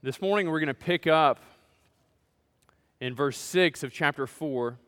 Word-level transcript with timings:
This 0.00 0.22
morning 0.22 0.48
we're 0.48 0.60
going 0.60 0.68
to 0.68 0.74
pick 0.74 1.08
up 1.08 1.40
in 3.00 3.16
verse 3.16 3.36
6 3.36 3.82
of 3.82 3.92
chapter 3.92 4.28
4. 4.28 4.78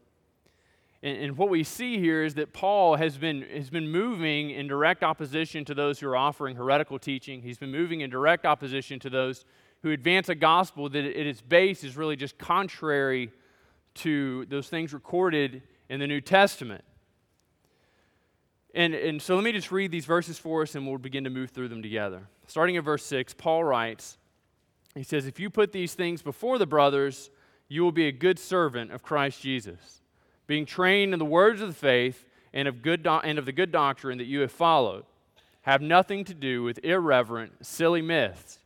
And, 1.03 1.19
and, 1.19 1.37
what 1.37 1.49
we 1.49 1.65
see 1.65 1.99
here 1.99 2.23
is 2.23 2.35
that 2.35 2.53
Paul 2.53 2.95
has 2.95 3.19
been, 3.19 3.43
has 3.43 3.71
been 3.71 3.91
moving 3.91 4.51
in 4.51 4.69
direct 4.69 5.03
opposition 5.03 5.65
to 5.65 5.75
those 5.75 5.99
who 5.99 6.07
are 6.07 6.17
offering 6.17 6.55
heretical 6.55 7.01
teaching. 7.01 7.43
He's 7.43 7.59
been 7.59 7.73
moving 7.73 8.03
in 8.03 8.11
direct 8.11 8.47
opposition 8.47 9.01
to 9.01 9.11
those 9.11 9.45
who 9.83 9.91
advance 9.91 10.29
a 10.29 10.37
gospel 10.37 10.89
that 10.89 11.05
at 11.05 11.27
its 11.27 11.41
base 11.41 11.83
is 11.83 11.97
really 11.97 12.15
just 12.15 12.39
contrary 12.39 13.33
to 13.95 14.47
those 14.47 14.69
things 14.69 14.95
recorded 14.95 15.61
in 15.89 15.99
the 15.99 16.07
New 16.07 16.21
Testament. 16.21 16.85
And, 18.77 18.95
and 18.95 19.21
so 19.21 19.35
let 19.35 19.43
me 19.43 19.51
just 19.51 19.73
read 19.73 19.91
these 19.91 20.07
verses 20.07 20.39
for 20.39 20.63
us 20.63 20.77
and 20.77 20.87
we'll 20.87 20.99
begin 20.99 21.25
to 21.25 21.31
move 21.31 21.51
through 21.51 21.71
them 21.71 21.83
together. 21.83 22.29
Starting 22.47 22.77
at 22.77 22.85
verse 22.85 23.05
6, 23.07 23.35
Paul 23.35 23.65
writes, 23.65 24.17
he 24.95 25.03
says, 25.03 25.27
If 25.27 25.39
you 25.39 25.51
put 25.51 25.73
these 25.73 25.95
things 25.95 26.23
before 26.23 26.59
the 26.59 26.67
brothers, 26.67 27.31
you 27.69 27.83
will 27.83 27.93
be 27.93 28.09
a 28.09 28.13
good 28.13 28.39
servant 28.39 28.93
of 28.93 29.03
Christ 29.03 29.43
Jesus, 29.43 30.01
being 30.47 30.67
trained 30.67 31.13
in 31.13 31.19
the 31.19 31.25
words 31.25 31.61
of 31.61 31.69
the 31.69 31.75
faith 31.75 32.25
and 32.53 32.67
of, 32.67 32.83
good 32.83 33.03
do- 33.03 33.11
and 33.11 33.39
of 33.39 33.47
the 33.47 33.53
good 33.53 33.71
doctrine 33.71 34.19
that 34.19 34.25
you 34.25 34.41
have 34.41 34.53
followed. 34.53 35.05
Have 35.63 35.83
nothing 35.83 36.25
to 36.25 36.35
do 36.35 36.63
with 36.63 36.85
irreverent, 36.85 37.65
silly 37.65 38.03
myths. 38.03 38.59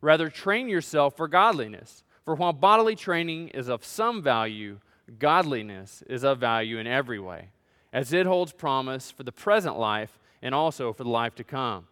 Rather, 0.00 0.28
train 0.28 0.68
yourself 0.68 1.16
for 1.16 1.26
godliness. 1.26 2.04
For 2.24 2.34
while 2.34 2.52
bodily 2.52 2.94
training 2.94 3.48
is 3.48 3.68
of 3.68 3.84
some 3.84 4.22
value, 4.22 4.78
godliness 5.18 6.02
is 6.06 6.24
of 6.24 6.38
value 6.38 6.78
in 6.78 6.86
every 6.86 7.18
way, 7.18 7.48
as 7.92 8.12
it 8.12 8.26
holds 8.26 8.52
promise 8.52 9.10
for 9.10 9.22
the 9.22 9.32
present 9.32 9.78
life 9.78 10.18
and 10.42 10.54
also 10.54 10.92
for 10.92 11.04
the 11.04 11.10
life 11.10 11.34
to 11.36 11.44
come. 11.44 11.86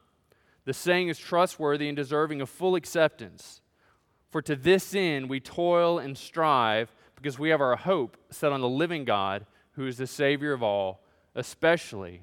The 0.65 0.75
saying 0.75 1.09
is 1.09 1.19
trustworthy 1.19 1.89
and 1.89 1.97
deserving 1.97 2.41
of 2.41 2.49
full 2.49 2.77
acceptance. 2.77 3.62
For 4.33 4.43
to 4.43 4.57
this 4.57 4.95
end 4.95 5.29
we 5.29 5.39
toil 5.39 5.99
and 5.99 6.17
strive, 6.17 6.91
because 7.15 7.39
we 7.39 7.51
have 7.51 7.61
our 7.61 7.77
hope 7.77 8.17
set 8.31 8.51
on 8.51 8.63
the 8.63 8.69
living 8.69 9.05
God, 9.05 9.47
who 9.73 9.87
is 9.87 9.99
the 9.99 10.07
Savior 10.07 10.53
of 10.53 10.63
all, 10.63 11.05
especially 11.35 12.23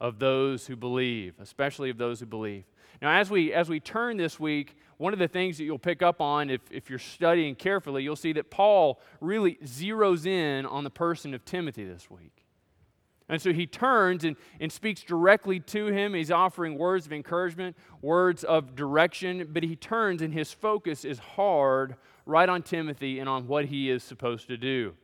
of 0.00 0.18
those 0.18 0.66
who 0.66 0.76
believe, 0.76 1.34
especially 1.40 1.90
of 1.90 1.96
those 1.96 2.20
who 2.20 2.26
believe. 2.26 2.64
Now, 3.00 3.18
as 3.18 3.30
we, 3.30 3.52
as 3.52 3.68
we 3.68 3.80
turn 3.80 4.16
this 4.16 4.38
week, 4.38 4.76
one 4.98 5.12
of 5.12 5.18
the 5.18 5.28
things 5.28 5.56
that 5.58 5.64
you'll 5.64 5.78
pick 5.78 6.02
up 6.02 6.20
on 6.20 6.50
if, 6.50 6.60
if 6.70 6.90
you're 6.90 6.98
studying 6.98 7.54
carefully, 7.54 8.02
you'll 8.02 8.16
see 8.16 8.32
that 8.32 8.50
Paul 8.50 9.00
really 9.20 9.54
zeroes 9.64 10.26
in 10.26 10.66
on 10.66 10.84
the 10.84 10.90
person 10.90 11.34
of 11.34 11.44
Timothy 11.44 11.84
this 11.84 12.10
week. 12.10 12.43
And 13.28 13.40
so 13.40 13.52
he 13.52 13.66
turns 13.66 14.24
and, 14.24 14.36
and 14.60 14.70
speaks 14.70 15.02
directly 15.02 15.58
to 15.60 15.86
him. 15.86 16.12
He's 16.12 16.30
offering 16.30 16.76
words 16.76 17.06
of 17.06 17.12
encouragement, 17.12 17.76
words 18.02 18.44
of 18.44 18.76
direction, 18.76 19.48
but 19.50 19.62
he 19.62 19.76
turns 19.76 20.20
and 20.20 20.32
his 20.32 20.52
focus 20.52 21.04
is 21.04 21.18
hard 21.18 21.96
right 22.26 22.48
on 22.48 22.62
Timothy 22.62 23.18
and 23.18 23.28
on 23.28 23.46
what 23.46 23.66
he 23.66 23.90
is 23.90 24.02
supposed 24.02 24.48
to 24.48 24.56
do. 24.58 24.94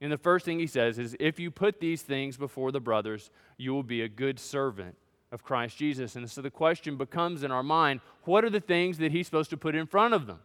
And 0.00 0.10
the 0.10 0.18
first 0.18 0.44
thing 0.44 0.58
he 0.58 0.66
says 0.66 0.98
is 0.98 1.16
if 1.20 1.38
you 1.38 1.50
put 1.50 1.80
these 1.80 2.02
things 2.02 2.36
before 2.36 2.72
the 2.72 2.80
brothers, 2.80 3.30
you 3.56 3.72
will 3.72 3.84
be 3.84 4.02
a 4.02 4.08
good 4.08 4.38
servant 4.38 4.96
of 5.32 5.42
Christ 5.42 5.76
Jesus. 5.76 6.16
And 6.16 6.28
so 6.30 6.42
the 6.42 6.50
question 6.50 6.96
becomes 6.96 7.42
in 7.42 7.50
our 7.50 7.62
mind 7.62 8.00
what 8.24 8.44
are 8.44 8.50
the 8.50 8.60
things 8.60 8.98
that 8.98 9.12
he's 9.12 9.26
supposed 9.26 9.50
to 9.50 9.56
put 9.56 9.74
in 9.74 9.86
front 9.86 10.14
of 10.14 10.26
them? 10.26 10.40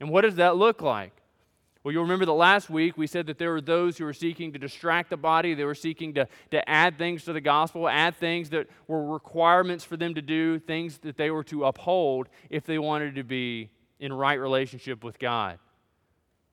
And 0.00 0.10
what 0.10 0.22
does 0.22 0.36
that 0.36 0.56
look 0.56 0.80
like? 0.80 1.12
Well, 1.84 1.92
you'll 1.92 2.04
remember 2.04 2.24
that 2.24 2.32
last 2.32 2.70
week 2.70 2.96
we 2.96 3.06
said 3.06 3.26
that 3.26 3.36
there 3.36 3.52
were 3.52 3.60
those 3.60 3.98
who 3.98 4.06
were 4.06 4.14
seeking 4.14 4.54
to 4.54 4.58
distract 4.58 5.10
the 5.10 5.18
body. 5.18 5.52
They 5.52 5.64
were 5.64 5.74
seeking 5.74 6.14
to, 6.14 6.26
to 6.50 6.66
add 6.66 6.96
things 6.96 7.24
to 7.24 7.34
the 7.34 7.42
gospel, 7.42 7.86
add 7.86 8.16
things 8.16 8.48
that 8.50 8.68
were 8.88 9.04
requirements 9.12 9.84
for 9.84 9.98
them 9.98 10.14
to 10.14 10.22
do, 10.22 10.58
things 10.58 10.96
that 10.98 11.18
they 11.18 11.30
were 11.30 11.44
to 11.44 11.66
uphold 11.66 12.30
if 12.48 12.64
they 12.64 12.78
wanted 12.78 13.16
to 13.16 13.22
be 13.22 13.68
in 14.00 14.14
right 14.14 14.40
relationship 14.40 15.04
with 15.04 15.18
God. 15.18 15.58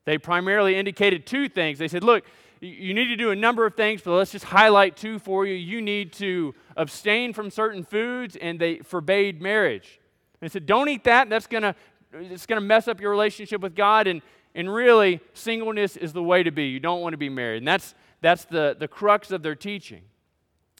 They 0.04 0.18
primarily 0.18 0.76
indicated 0.76 1.26
two 1.26 1.48
things. 1.48 1.80
They 1.80 1.88
said, 1.88 2.04
look, 2.04 2.26
you 2.60 2.94
need 2.94 3.08
to 3.08 3.16
do 3.16 3.32
a 3.32 3.36
number 3.36 3.66
of 3.66 3.76
things, 3.76 4.02
but 4.02 4.12
let's 4.12 4.34
just 4.34 4.46
highlight 4.46 4.98
two 4.98 5.18
for 5.18 5.46
you. 5.46 5.54
You 5.54 5.82
need 5.82 6.12
to 6.14 6.54
abstain 6.76 7.32
from 7.32 7.52
certain 7.52 7.86
foods, 7.86 8.36
and 8.36 8.60
they 8.60 8.80
forbade 8.80 9.42
marriage. 9.42 10.02
They 10.42 10.50
said, 10.50 10.66
don't 10.66 10.90
eat 10.90 11.06
that. 11.06 11.30
That's 11.30 11.48
going 11.48 11.64
to 11.64 11.74
it's 12.14 12.46
going 12.46 12.62
to 12.62 12.66
mess 12.66 12.90
up 12.90 13.00
your 13.00 13.10
relationship 13.10 13.62
with 13.62 13.74
God. 13.74 14.06
And, 14.06 14.22
and 14.54 14.74
really, 14.74 15.22
singleness 15.34 15.96
is 15.96 16.14
the 16.14 16.24
way 16.24 16.44
to 16.44 16.52
be. 16.52 16.66
You 16.66 16.80
don't 16.80 17.02
want 17.02 17.14
to 17.14 17.18
be 17.18 17.30
married. 17.30 17.58
And 17.60 17.68
that's, 17.68 17.96
that's 18.22 18.46
the, 18.46 18.76
the 18.78 18.88
crux 18.88 19.32
of 19.32 19.44
their 19.44 19.56
teaching. 19.56 20.04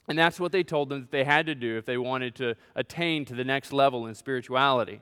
And 0.08 0.18
that's 0.18 0.40
what 0.40 0.52
they 0.52 0.62
told 0.62 0.88
them 0.88 1.00
that 1.02 1.10
they 1.10 1.24
had 1.24 1.46
to 1.46 1.54
do 1.54 1.78
if 1.78 1.86
they 1.86 1.96
wanted 1.96 2.34
to 2.36 2.56
attain 2.74 3.24
to 3.26 3.34
the 3.34 3.44
next 3.44 3.72
level 3.72 4.06
in 4.06 4.14
spirituality. 4.14 5.00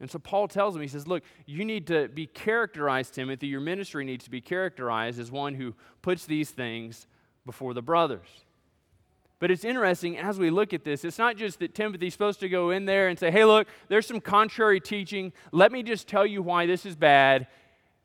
And 0.00 0.10
so 0.10 0.18
Paul 0.18 0.48
tells 0.48 0.74
him, 0.74 0.82
he 0.82 0.88
says, 0.88 1.06
Look, 1.06 1.22
you 1.46 1.64
need 1.64 1.86
to 1.88 2.08
be 2.08 2.26
characterized, 2.26 3.14
Timothy. 3.14 3.46
Your 3.46 3.60
ministry 3.60 4.04
needs 4.04 4.24
to 4.24 4.30
be 4.30 4.40
characterized 4.40 5.20
as 5.20 5.30
one 5.30 5.54
who 5.54 5.74
puts 6.02 6.26
these 6.26 6.50
things 6.50 7.06
before 7.46 7.72
the 7.72 7.82
brothers. 7.82 8.26
But 9.38 9.50
it's 9.50 9.64
interesting 9.64 10.18
as 10.18 10.38
we 10.38 10.50
look 10.50 10.72
at 10.72 10.84
this, 10.84 11.04
it's 11.04 11.18
not 11.18 11.36
just 11.36 11.58
that 11.58 11.74
Timothy's 11.74 12.12
supposed 12.12 12.40
to 12.40 12.48
go 12.48 12.70
in 12.70 12.84
there 12.84 13.08
and 13.08 13.18
say, 13.18 13.30
Hey, 13.30 13.44
look, 13.44 13.68
there's 13.88 14.06
some 14.06 14.20
contrary 14.20 14.80
teaching. 14.80 15.32
Let 15.52 15.70
me 15.70 15.82
just 15.82 16.08
tell 16.08 16.26
you 16.26 16.42
why 16.42 16.66
this 16.66 16.84
is 16.84 16.96
bad. 16.96 17.46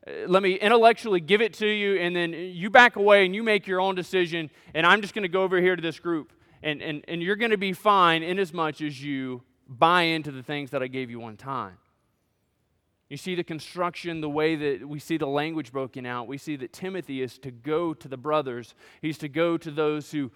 Uh, 0.08 0.28
let 0.28 0.42
me 0.42 0.54
intellectually 0.54 1.20
give 1.20 1.40
it 1.40 1.54
to 1.54 1.66
you, 1.66 1.96
and 1.96 2.14
then 2.14 2.32
you 2.32 2.70
back 2.70 2.96
away 2.96 3.26
and 3.26 3.34
you 3.34 3.42
make 3.42 3.66
your 3.66 3.80
own 3.80 3.94
decision, 3.94 4.50
and 4.74 4.86
I'm 4.86 5.02
just 5.02 5.14
going 5.14 5.22
to 5.22 5.28
go 5.28 5.42
over 5.42 5.60
here 5.60 5.76
to 5.76 5.82
this 5.82 5.98
group. 5.98 6.32
And, 6.62 6.82
and, 6.82 7.04
and 7.06 7.22
you're 7.22 7.36
going 7.36 7.52
to 7.52 7.58
be 7.58 7.72
fine 7.72 8.22
in 8.22 8.38
as 8.38 8.52
much 8.52 8.80
as 8.80 9.02
you 9.02 9.42
buy 9.68 10.02
into 10.02 10.32
the 10.32 10.42
things 10.42 10.70
that 10.70 10.82
I 10.82 10.88
gave 10.88 11.10
you 11.10 11.20
one 11.20 11.36
time. 11.36 11.78
You 13.08 13.16
see 13.16 13.34
the 13.34 13.44
construction, 13.44 14.20
the 14.20 14.28
way 14.28 14.56
that 14.56 14.86
we 14.86 14.98
see 14.98 15.16
the 15.16 15.26
language 15.26 15.72
broken 15.72 16.04
out. 16.04 16.26
We 16.26 16.36
see 16.36 16.56
that 16.56 16.72
Timothy 16.72 17.22
is 17.22 17.38
to 17.38 17.50
go 17.50 17.94
to 17.94 18.08
the 18.08 18.16
brothers, 18.16 18.74
he's 19.00 19.18
to 19.18 19.28
go 19.28 19.56
to 19.56 19.70
those 19.70 20.10
who 20.10 20.30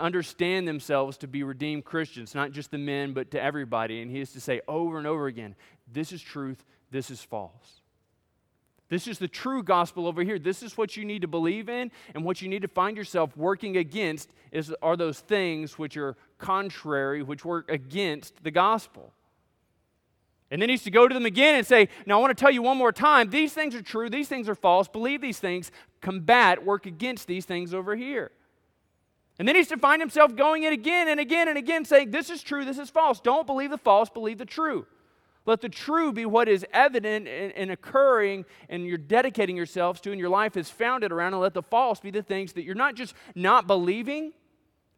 understand 0.00 0.66
themselves 0.66 1.16
to 1.18 1.28
be 1.28 1.42
redeemed 1.42 1.84
Christians, 1.84 2.34
not 2.34 2.52
just 2.52 2.70
the 2.70 2.78
men, 2.78 3.12
but 3.12 3.30
to 3.32 3.42
everybody. 3.42 4.00
And 4.00 4.10
he 4.10 4.20
is 4.20 4.32
to 4.32 4.40
say 4.40 4.60
over 4.66 4.98
and 4.98 5.06
over 5.06 5.26
again 5.26 5.54
this 5.90 6.12
is 6.12 6.22
truth, 6.22 6.64
this 6.90 7.10
is 7.10 7.20
false. 7.20 7.81
This 8.92 9.08
is 9.08 9.18
the 9.18 9.26
true 9.26 9.62
gospel 9.62 10.06
over 10.06 10.22
here. 10.22 10.38
This 10.38 10.62
is 10.62 10.76
what 10.76 10.98
you 10.98 11.06
need 11.06 11.22
to 11.22 11.26
believe 11.26 11.70
in, 11.70 11.90
and 12.14 12.26
what 12.26 12.42
you 12.42 12.48
need 12.50 12.60
to 12.60 12.68
find 12.68 12.94
yourself 12.94 13.34
working 13.38 13.78
against 13.78 14.28
is, 14.50 14.70
are 14.82 14.98
those 14.98 15.20
things 15.20 15.78
which 15.78 15.96
are 15.96 16.14
contrary, 16.36 17.22
which 17.22 17.42
work 17.42 17.70
against 17.70 18.44
the 18.44 18.50
gospel. 18.50 19.14
And 20.50 20.60
then 20.60 20.68
he's 20.68 20.82
to 20.82 20.90
go 20.90 21.08
to 21.08 21.14
them 21.14 21.24
again 21.24 21.54
and 21.54 21.66
say, 21.66 21.88
Now 22.04 22.18
I 22.18 22.20
want 22.20 22.36
to 22.36 22.38
tell 22.38 22.50
you 22.50 22.60
one 22.60 22.76
more 22.76 22.92
time 22.92 23.30
these 23.30 23.54
things 23.54 23.74
are 23.74 23.80
true, 23.80 24.10
these 24.10 24.28
things 24.28 24.46
are 24.46 24.54
false, 24.54 24.88
believe 24.88 25.22
these 25.22 25.38
things, 25.38 25.72
combat, 26.02 26.62
work 26.62 26.84
against 26.84 27.26
these 27.26 27.46
things 27.46 27.72
over 27.72 27.96
here. 27.96 28.30
And 29.38 29.48
then 29.48 29.56
he's 29.56 29.68
to 29.68 29.78
find 29.78 30.02
himself 30.02 30.36
going 30.36 30.64
in 30.64 30.74
again 30.74 31.08
and 31.08 31.18
again 31.18 31.48
and 31.48 31.56
again 31.56 31.86
saying, 31.86 32.10
This 32.10 32.28
is 32.28 32.42
true, 32.42 32.66
this 32.66 32.76
is 32.76 32.90
false. 32.90 33.20
Don't 33.20 33.46
believe 33.46 33.70
the 33.70 33.78
false, 33.78 34.10
believe 34.10 34.36
the 34.36 34.44
true. 34.44 34.84
Let 35.44 35.60
the 35.60 35.68
true 35.68 36.12
be 36.12 36.24
what 36.24 36.48
is 36.48 36.64
evident 36.72 37.26
and, 37.26 37.70
occurring 37.70 38.44
and 38.68 38.86
you're 38.86 38.96
dedicating 38.96 39.56
yourselves 39.56 40.00
to 40.02 40.12
and 40.12 40.20
your 40.20 40.28
life 40.28 40.56
is 40.56 40.70
founded 40.70 41.10
around, 41.10 41.34
and 41.34 41.42
let 41.42 41.54
the 41.54 41.62
false 41.62 41.98
be 41.98 42.10
the 42.10 42.22
things 42.22 42.52
that 42.52 42.62
you're 42.62 42.76
not 42.76 42.94
just 42.94 43.14
not 43.34 43.66
believing, 43.66 44.32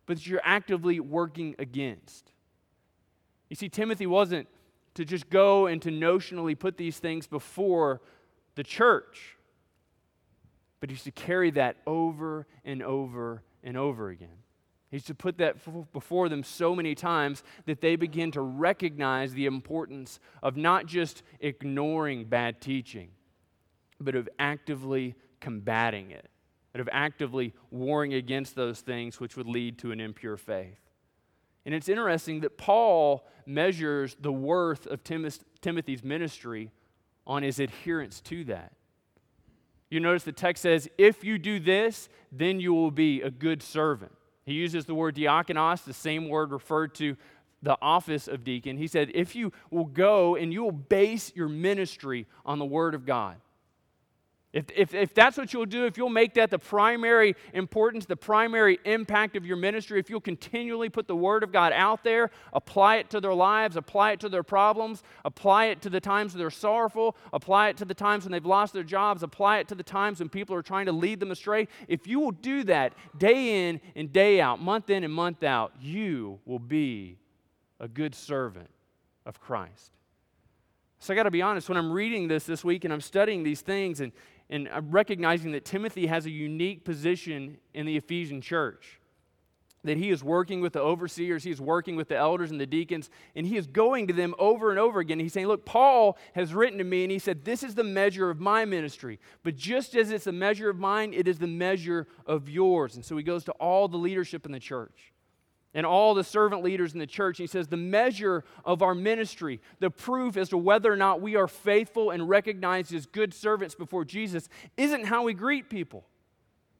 but 0.06 0.18
that 0.18 0.26
you're 0.26 0.42
actively 0.44 1.00
working 1.00 1.54
against. 1.58 2.30
You 3.48 3.56
see, 3.56 3.68
Timothy 3.70 4.06
wasn't 4.06 4.48
to 4.94 5.04
just 5.04 5.30
go 5.30 5.66
and 5.66 5.80
to 5.82 5.90
notionally 5.90 6.58
put 6.58 6.76
these 6.76 6.98
things 6.98 7.26
before 7.26 8.02
the 8.54 8.62
church, 8.62 9.36
but 10.80 10.90
he's 10.90 11.04
to 11.04 11.10
carry 11.10 11.50
that 11.52 11.78
over 11.86 12.46
and 12.64 12.82
over 12.82 13.42
and 13.62 13.76
over 13.76 14.10
again. 14.10 14.43
He's 14.94 15.02
to 15.06 15.14
put 15.14 15.38
that 15.38 15.56
before 15.92 16.28
them 16.28 16.44
so 16.44 16.72
many 16.72 16.94
times 16.94 17.42
that 17.66 17.80
they 17.80 17.96
begin 17.96 18.30
to 18.30 18.40
recognize 18.40 19.32
the 19.32 19.46
importance 19.46 20.20
of 20.40 20.56
not 20.56 20.86
just 20.86 21.24
ignoring 21.40 22.26
bad 22.26 22.60
teaching, 22.60 23.08
but 23.98 24.14
of 24.14 24.28
actively 24.38 25.16
combating 25.40 26.12
it, 26.12 26.30
but 26.70 26.80
of 26.80 26.88
actively 26.92 27.54
warring 27.72 28.14
against 28.14 28.54
those 28.54 28.82
things 28.82 29.18
which 29.18 29.36
would 29.36 29.48
lead 29.48 29.78
to 29.78 29.90
an 29.90 29.98
impure 29.98 30.36
faith. 30.36 30.78
And 31.66 31.74
it's 31.74 31.88
interesting 31.88 32.42
that 32.42 32.56
Paul 32.56 33.26
measures 33.46 34.16
the 34.20 34.30
worth 34.30 34.86
of 34.86 35.02
Timothy's 35.02 36.04
ministry 36.04 36.70
on 37.26 37.42
his 37.42 37.58
adherence 37.58 38.20
to 38.20 38.44
that. 38.44 38.70
You 39.90 39.98
notice 39.98 40.22
the 40.22 40.30
text 40.30 40.62
says, 40.62 40.88
If 40.96 41.24
you 41.24 41.36
do 41.36 41.58
this, 41.58 42.08
then 42.30 42.60
you 42.60 42.72
will 42.72 42.92
be 42.92 43.22
a 43.22 43.30
good 43.32 43.60
servant. 43.60 44.12
He 44.44 44.54
uses 44.54 44.84
the 44.84 44.94
word 44.94 45.16
diakonos, 45.16 45.84
the 45.84 45.92
same 45.92 46.28
word 46.28 46.52
referred 46.52 46.94
to 46.96 47.16
the 47.62 47.78
office 47.80 48.28
of 48.28 48.44
deacon. 48.44 48.76
He 48.76 48.86
said, 48.86 49.10
If 49.14 49.34
you 49.34 49.52
will 49.70 49.86
go 49.86 50.36
and 50.36 50.52
you 50.52 50.62
will 50.62 50.72
base 50.72 51.32
your 51.34 51.48
ministry 51.48 52.26
on 52.44 52.58
the 52.58 52.64
word 52.64 52.94
of 52.94 53.06
God, 53.06 53.36
If, 54.54 54.66
if, 54.72 54.94
if 54.94 55.12
that's 55.12 55.36
what 55.36 55.52
you'll 55.52 55.66
do, 55.66 55.84
if 55.84 55.98
you'll 55.98 56.08
make 56.08 56.34
that 56.34 56.48
the 56.48 56.60
primary 56.60 57.34
importance, 57.54 58.06
the 58.06 58.14
primary 58.14 58.78
impact 58.84 59.34
of 59.34 59.44
your 59.44 59.56
ministry, 59.56 59.98
if 59.98 60.08
you'll 60.08 60.20
continually 60.20 60.88
put 60.88 61.08
the 61.08 61.16
Word 61.16 61.42
of 61.42 61.50
God 61.50 61.72
out 61.72 62.04
there, 62.04 62.30
apply 62.52 62.98
it 62.98 63.10
to 63.10 63.20
their 63.20 63.34
lives, 63.34 63.74
apply 63.74 64.12
it 64.12 64.20
to 64.20 64.28
their 64.28 64.44
problems, 64.44 65.02
apply 65.24 65.66
it 65.66 65.82
to 65.82 65.90
the 65.90 66.00
times 66.00 66.34
when 66.34 66.38
they're 66.38 66.50
sorrowful, 66.50 67.16
apply 67.32 67.70
it 67.70 67.76
to 67.78 67.84
the 67.84 67.94
times 67.94 68.24
when 68.24 68.30
they've 68.30 68.46
lost 68.46 68.72
their 68.72 68.84
jobs, 68.84 69.24
apply 69.24 69.58
it 69.58 69.66
to 69.66 69.74
the 69.74 69.82
times 69.82 70.20
when 70.20 70.28
people 70.28 70.54
are 70.54 70.62
trying 70.62 70.86
to 70.86 70.92
lead 70.92 71.18
them 71.18 71.32
astray, 71.32 71.66
if 71.88 72.06
you 72.06 72.20
will 72.20 72.30
do 72.30 72.62
that 72.62 72.92
day 73.18 73.68
in 73.68 73.80
and 73.96 74.12
day 74.12 74.40
out, 74.40 74.62
month 74.62 74.88
in 74.88 75.02
and 75.02 75.12
month 75.12 75.42
out, 75.42 75.72
you 75.80 76.38
will 76.44 76.60
be 76.60 77.18
a 77.80 77.88
good 77.88 78.14
servant 78.14 78.70
of 79.26 79.40
Christ. 79.40 79.90
So 81.00 81.12
I 81.12 81.16
got 81.16 81.24
to 81.24 81.30
be 81.32 81.42
honest, 81.42 81.68
when 81.68 81.76
I'm 81.76 81.92
reading 81.92 82.28
this 82.28 82.44
this 82.44 82.64
week 82.64 82.84
and 82.84 82.92
I'm 82.94 83.00
studying 83.00 83.42
these 83.42 83.60
things 83.60 84.00
and 84.00 84.12
and 84.54 84.68
uh, 84.68 84.80
recognizing 84.84 85.50
that 85.50 85.64
Timothy 85.64 86.06
has 86.06 86.26
a 86.26 86.30
unique 86.30 86.84
position 86.84 87.58
in 87.74 87.86
the 87.86 87.96
Ephesian 87.96 88.40
church. 88.40 89.00
That 89.82 89.98
he 89.98 90.10
is 90.10 90.22
working 90.22 90.60
with 90.60 90.72
the 90.72 90.80
overseers, 90.80 91.42
he 91.42 91.50
is 91.50 91.60
working 91.60 91.96
with 91.96 92.08
the 92.08 92.16
elders 92.16 92.52
and 92.52 92.60
the 92.60 92.66
deacons, 92.66 93.10
and 93.34 93.44
he 93.44 93.56
is 93.56 93.66
going 93.66 94.06
to 94.06 94.14
them 94.14 94.32
over 94.38 94.70
and 94.70 94.78
over 94.78 95.00
again. 95.00 95.18
He's 95.18 95.32
saying, 95.32 95.48
Look, 95.48 95.66
Paul 95.66 96.16
has 96.36 96.54
written 96.54 96.78
to 96.78 96.84
me, 96.84 97.02
and 97.02 97.10
he 97.10 97.18
said, 97.18 97.44
This 97.44 97.64
is 97.64 97.74
the 97.74 97.84
measure 97.84 98.30
of 98.30 98.40
my 98.40 98.64
ministry. 98.64 99.18
But 99.42 99.56
just 99.56 99.96
as 99.96 100.12
it's 100.12 100.28
a 100.28 100.32
measure 100.32 100.70
of 100.70 100.78
mine, 100.78 101.12
it 101.12 101.26
is 101.26 101.38
the 101.38 101.48
measure 101.48 102.06
of 102.24 102.48
yours. 102.48 102.94
And 102.94 103.04
so 103.04 103.16
he 103.16 103.24
goes 103.24 103.44
to 103.44 103.52
all 103.52 103.88
the 103.88 103.98
leadership 103.98 104.46
in 104.46 104.52
the 104.52 104.60
church 104.60 105.13
and 105.74 105.84
all 105.84 106.14
the 106.14 106.24
servant 106.24 106.62
leaders 106.62 106.92
in 106.92 107.00
the 107.00 107.06
church. 107.06 107.36
He 107.38 107.46
says, 107.46 107.68
The 107.68 107.76
measure 107.76 108.44
of 108.64 108.80
our 108.82 108.94
ministry, 108.94 109.60
the 109.80 109.90
proof 109.90 110.36
as 110.36 110.48
to 110.50 110.56
whether 110.56 110.92
or 110.92 110.96
not 110.96 111.20
we 111.20 111.36
are 111.36 111.48
faithful 111.48 112.10
and 112.10 112.28
recognized 112.28 112.94
as 112.94 113.06
good 113.06 113.34
servants 113.34 113.74
before 113.74 114.04
Jesus, 114.04 114.48
isn't 114.76 115.06
how 115.06 115.24
we 115.24 115.34
greet 115.34 115.68
people. 115.68 116.06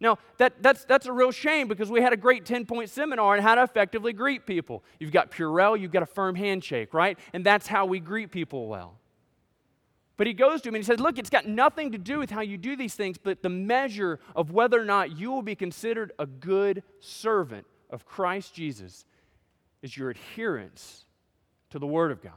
Now, 0.00 0.19
that, 0.38 0.62
that's, 0.62 0.85
that's 0.85 1.06
a 1.06 1.12
real 1.12 1.31
shame 1.31 1.67
because 1.67 1.91
we 1.91 2.00
had 2.00 2.12
a 2.12 2.17
great 2.17 2.44
10 2.44 2.67
point 2.67 2.91
seminar 2.91 3.37
on 3.37 3.43
how 3.43 3.55
to 3.55 3.62
effectively 3.62 4.12
greet 4.12 4.46
people. 4.46 4.85
You've 4.99 5.12
got 5.12 5.31
Purell, 5.31 5.79
you've 5.79 5.93
got 5.93 6.02
a 6.02 6.06
firm 6.06 6.35
handshake, 6.35 6.94
right? 6.94 7.19
And 7.32 7.44
that's 7.44 7.67
how 7.67 7.87
we 7.87 8.00
greet 8.00 8.31
people 8.31 8.69
well. 8.69 8.99
But 10.17 10.29
he 10.29 10.32
goes 10.32 10.61
to 10.62 10.69
him 10.69 10.76
and 10.76 10.85
he 10.85 10.87
says, 10.87 11.00
Look, 11.00 11.19
it's 11.19 11.31
got 11.31 11.47
nothing 11.47 11.93
to 11.93 11.99
do 11.99 12.19
with 12.19 12.31
how 12.31 12.43
you 12.43 12.56
do 12.56 12.76
these 12.76 12.94
things, 12.94 13.19
but 13.19 13.43
the 13.43 13.49
measure 13.49 14.20
of 14.37 14.52
whether 14.52 14.81
or 14.81 14.85
not 14.85 15.17
you 15.19 15.32
will 15.32 15.43
be 15.43 15.56
considered 15.56 16.12
a 16.19 16.26
good 16.26 16.82
servant 17.00 17.67
of 17.94 18.05
Christ 18.05 18.52
Jesus 18.52 19.05
is 19.81 19.96
your 19.96 20.11
adherence 20.11 21.06
to 21.70 21.79
the 21.79 21.87
Word 21.87 22.11
of 22.11 22.20
God. 22.20 22.32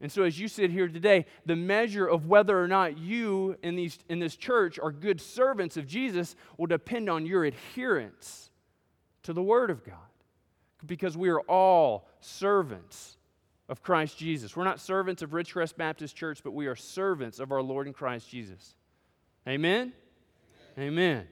And 0.00 0.10
so, 0.10 0.24
as 0.24 0.40
you 0.40 0.48
sit 0.48 0.72
here 0.72 0.88
today, 0.88 1.26
the 1.46 1.54
measure 1.54 2.04
of 2.04 2.26
whether 2.26 2.60
or 2.60 2.66
not 2.66 2.98
you 2.98 3.56
in, 3.62 3.76
these, 3.76 4.00
in 4.08 4.18
this 4.18 4.34
church 4.34 4.80
are 4.80 4.90
good 4.90 5.20
servants 5.20 5.76
of 5.76 5.86
Jesus 5.86 6.34
will 6.58 6.66
depend 6.66 7.08
on 7.08 7.24
your 7.24 7.44
adherence 7.44 8.50
to 9.22 9.32
the 9.32 9.42
Word 9.42 9.70
of 9.70 9.84
God. 9.84 9.94
Because 10.84 11.16
we 11.16 11.28
are 11.28 11.40
all 11.42 12.08
servants 12.20 13.16
of 13.68 13.84
Christ 13.84 14.18
Jesus. 14.18 14.56
We're 14.56 14.64
not 14.64 14.80
servants 14.80 15.22
of 15.22 15.30
Ridgecrest 15.30 15.76
Baptist 15.76 16.16
Church, 16.16 16.40
but 16.42 16.52
we 16.52 16.66
are 16.66 16.74
servants 16.74 17.38
of 17.38 17.52
our 17.52 17.62
Lord 17.62 17.86
in 17.86 17.92
Christ 17.92 18.28
Jesus. 18.28 18.74
Amen? 19.46 19.92
Amen. 20.76 20.88
Amen. 20.88 21.28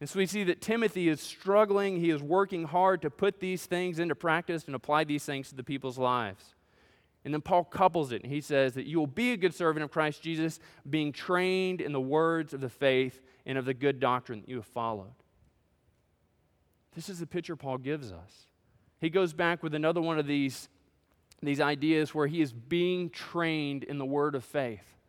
And 0.00 0.08
so 0.08 0.18
we 0.18 0.26
see 0.26 0.44
that 0.44 0.62
Timothy 0.62 1.08
is 1.08 1.20
struggling. 1.20 2.00
He 2.00 2.08
is 2.08 2.22
working 2.22 2.64
hard 2.64 3.02
to 3.02 3.10
put 3.10 3.38
these 3.38 3.66
things 3.66 3.98
into 3.98 4.14
practice 4.14 4.64
and 4.64 4.74
apply 4.74 5.04
these 5.04 5.24
things 5.24 5.50
to 5.50 5.54
the 5.54 5.62
people's 5.62 5.98
lives. 5.98 6.54
And 7.22 7.34
then 7.34 7.42
Paul 7.42 7.64
couples 7.64 8.12
it, 8.12 8.22
and 8.22 8.32
he 8.32 8.40
says 8.40 8.72
that 8.74 8.86
you 8.86 8.98
will 8.98 9.06
be 9.06 9.32
a 9.32 9.36
good 9.36 9.54
servant 9.54 9.84
of 9.84 9.90
Christ 9.90 10.22
Jesus, 10.22 10.58
being 10.88 11.12
trained 11.12 11.82
in 11.82 11.92
the 11.92 12.00
words 12.00 12.54
of 12.54 12.62
the 12.62 12.70
faith 12.70 13.20
and 13.44 13.58
of 13.58 13.66
the 13.66 13.74
good 13.74 14.00
doctrine 14.00 14.40
that 14.40 14.48
you 14.48 14.56
have 14.56 14.64
followed. 14.64 15.12
This 16.94 17.10
is 17.10 17.20
the 17.20 17.26
picture 17.26 17.56
Paul 17.56 17.76
gives 17.76 18.10
us. 18.10 18.46
He 19.02 19.10
goes 19.10 19.34
back 19.34 19.62
with 19.62 19.74
another 19.74 20.00
one 20.00 20.18
of 20.18 20.26
these, 20.26 20.70
these 21.42 21.60
ideas 21.60 22.14
where 22.14 22.26
he 22.26 22.40
is 22.40 22.54
being 22.54 23.10
trained 23.10 23.84
in 23.84 23.98
the 23.98 24.06
word 24.06 24.34
of 24.34 24.44
faith 24.44 24.99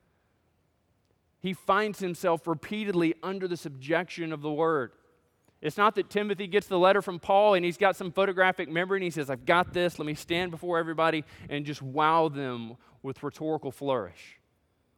he 1.42 1.54
finds 1.54 2.00
himself 2.00 2.48
repeatedly 2.48 3.16
under 3.24 3.48
the 3.48 3.58
subjection 3.58 4.32
of 4.32 4.42
the 4.42 4.52
word. 4.52 4.92
It's 5.62 5.78
not 5.78 5.96
that 5.96 6.10
Timothy 6.10 6.48
gets 6.48 6.68
the 6.68 6.80
letter 6.80 7.02
from 7.02 7.20
Paul 7.20 7.54
and 7.54 7.64
he's 7.64 7.78
got 7.78 7.96
some 7.96 8.12
photographic 8.12 8.70
memory 8.70 8.98
and 8.98 9.04
he 9.04 9.12
says, 9.12 9.30
I've 9.30 9.46
got 9.46 9.74
this, 9.74 10.00
let 10.00 10.06
me 10.06 10.16
stand 10.16 10.52
before 10.52 10.80
everybody 10.80 11.24
and 11.50 11.66
just 11.66 11.82
wow 11.82 12.30
them 12.30 12.78
with 13.04 13.22
rhetorical 13.22 13.72
flourish. 13.72 14.40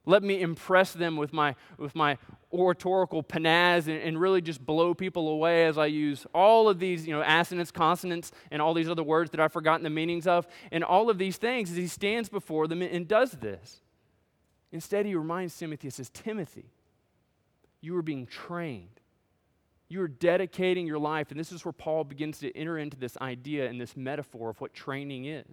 Let 0.05 0.21
me 0.21 0.41
impress 0.41 0.91
them 0.91 1.15
with 1.15 1.31
my, 1.31 1.55
with 1.77 1.95
my 1.95 2.17
oratorical 2.51 3.23
panache 3.23 3.87
and, 3.87 4.01
and, 4.01 4.19
really 4.19 4.41
just 4.41 4.65
blow 4.65 4.93
people 4.93 5.29
away 5.29 5.65
as 5.65 5.77
I 5.77 5.85
use 5.85 6.25
all 6.33 6.67
of 6.67 6.77
these, 6.77 7.07
you 7.07 7.13
know, 7.13 7.23
assonants, 7.25 7.71
consonants, 7.71 8.33
and 8.51 8.61
all 8.61 8.73
these 8.73 8.89
other 8.89 9.03
words 9.03 9.31
that 9.31 9.39
I've 9.39 9.53
forgotten 9.53 9.83
the 9.83 9.89
meanings 9.89 10.27
of. 10.27 10.45
And 10.73 10.83
all 10.83 11.09
of 11.09 11.17
these 11.17 11.37
things 11.37 11.71
as 11.71 11.77
he 11.77 11.87
stands 11.87 12.27
before 12.27 12.67
them 12.67 12.81
and 12.81 13.07
does 13.07 13.31
this. 13.31 13.81
Instead, 14.73 15.05
he 15.05 15.13
reminds 15.15 15.55
Timothy, 15.57 15.87
he 15.87 15.91
says, 15.91 16.09
Timothy, 16.09 16.65
you 17.79 17.95
are 17.95 18.01
being 18.01 18.25
trained. 18.25 18.99
You 19.87 20.01
are 20.01 20.07
dedicating 20.07 20.87
your 20.87 20.97
life. 20.97 21.29
And 21.29 21.39
this 21.39 21.51
is 21.51 21.63
where 21.63 21.71
Paul 21.71 22.03
begins 22.03 22.39
to 22.39 22.57
enter 22.57 22.79
into 22.79 22.97
this 22.97 23.15
idea 23.21 23.69
and 23.69 23.79
this 23.79 23.95
metaphor 23.95 24.49
of 24.49 24.59
what 24.59 24.73
training 24.73 25.25
is. 25.25 25.45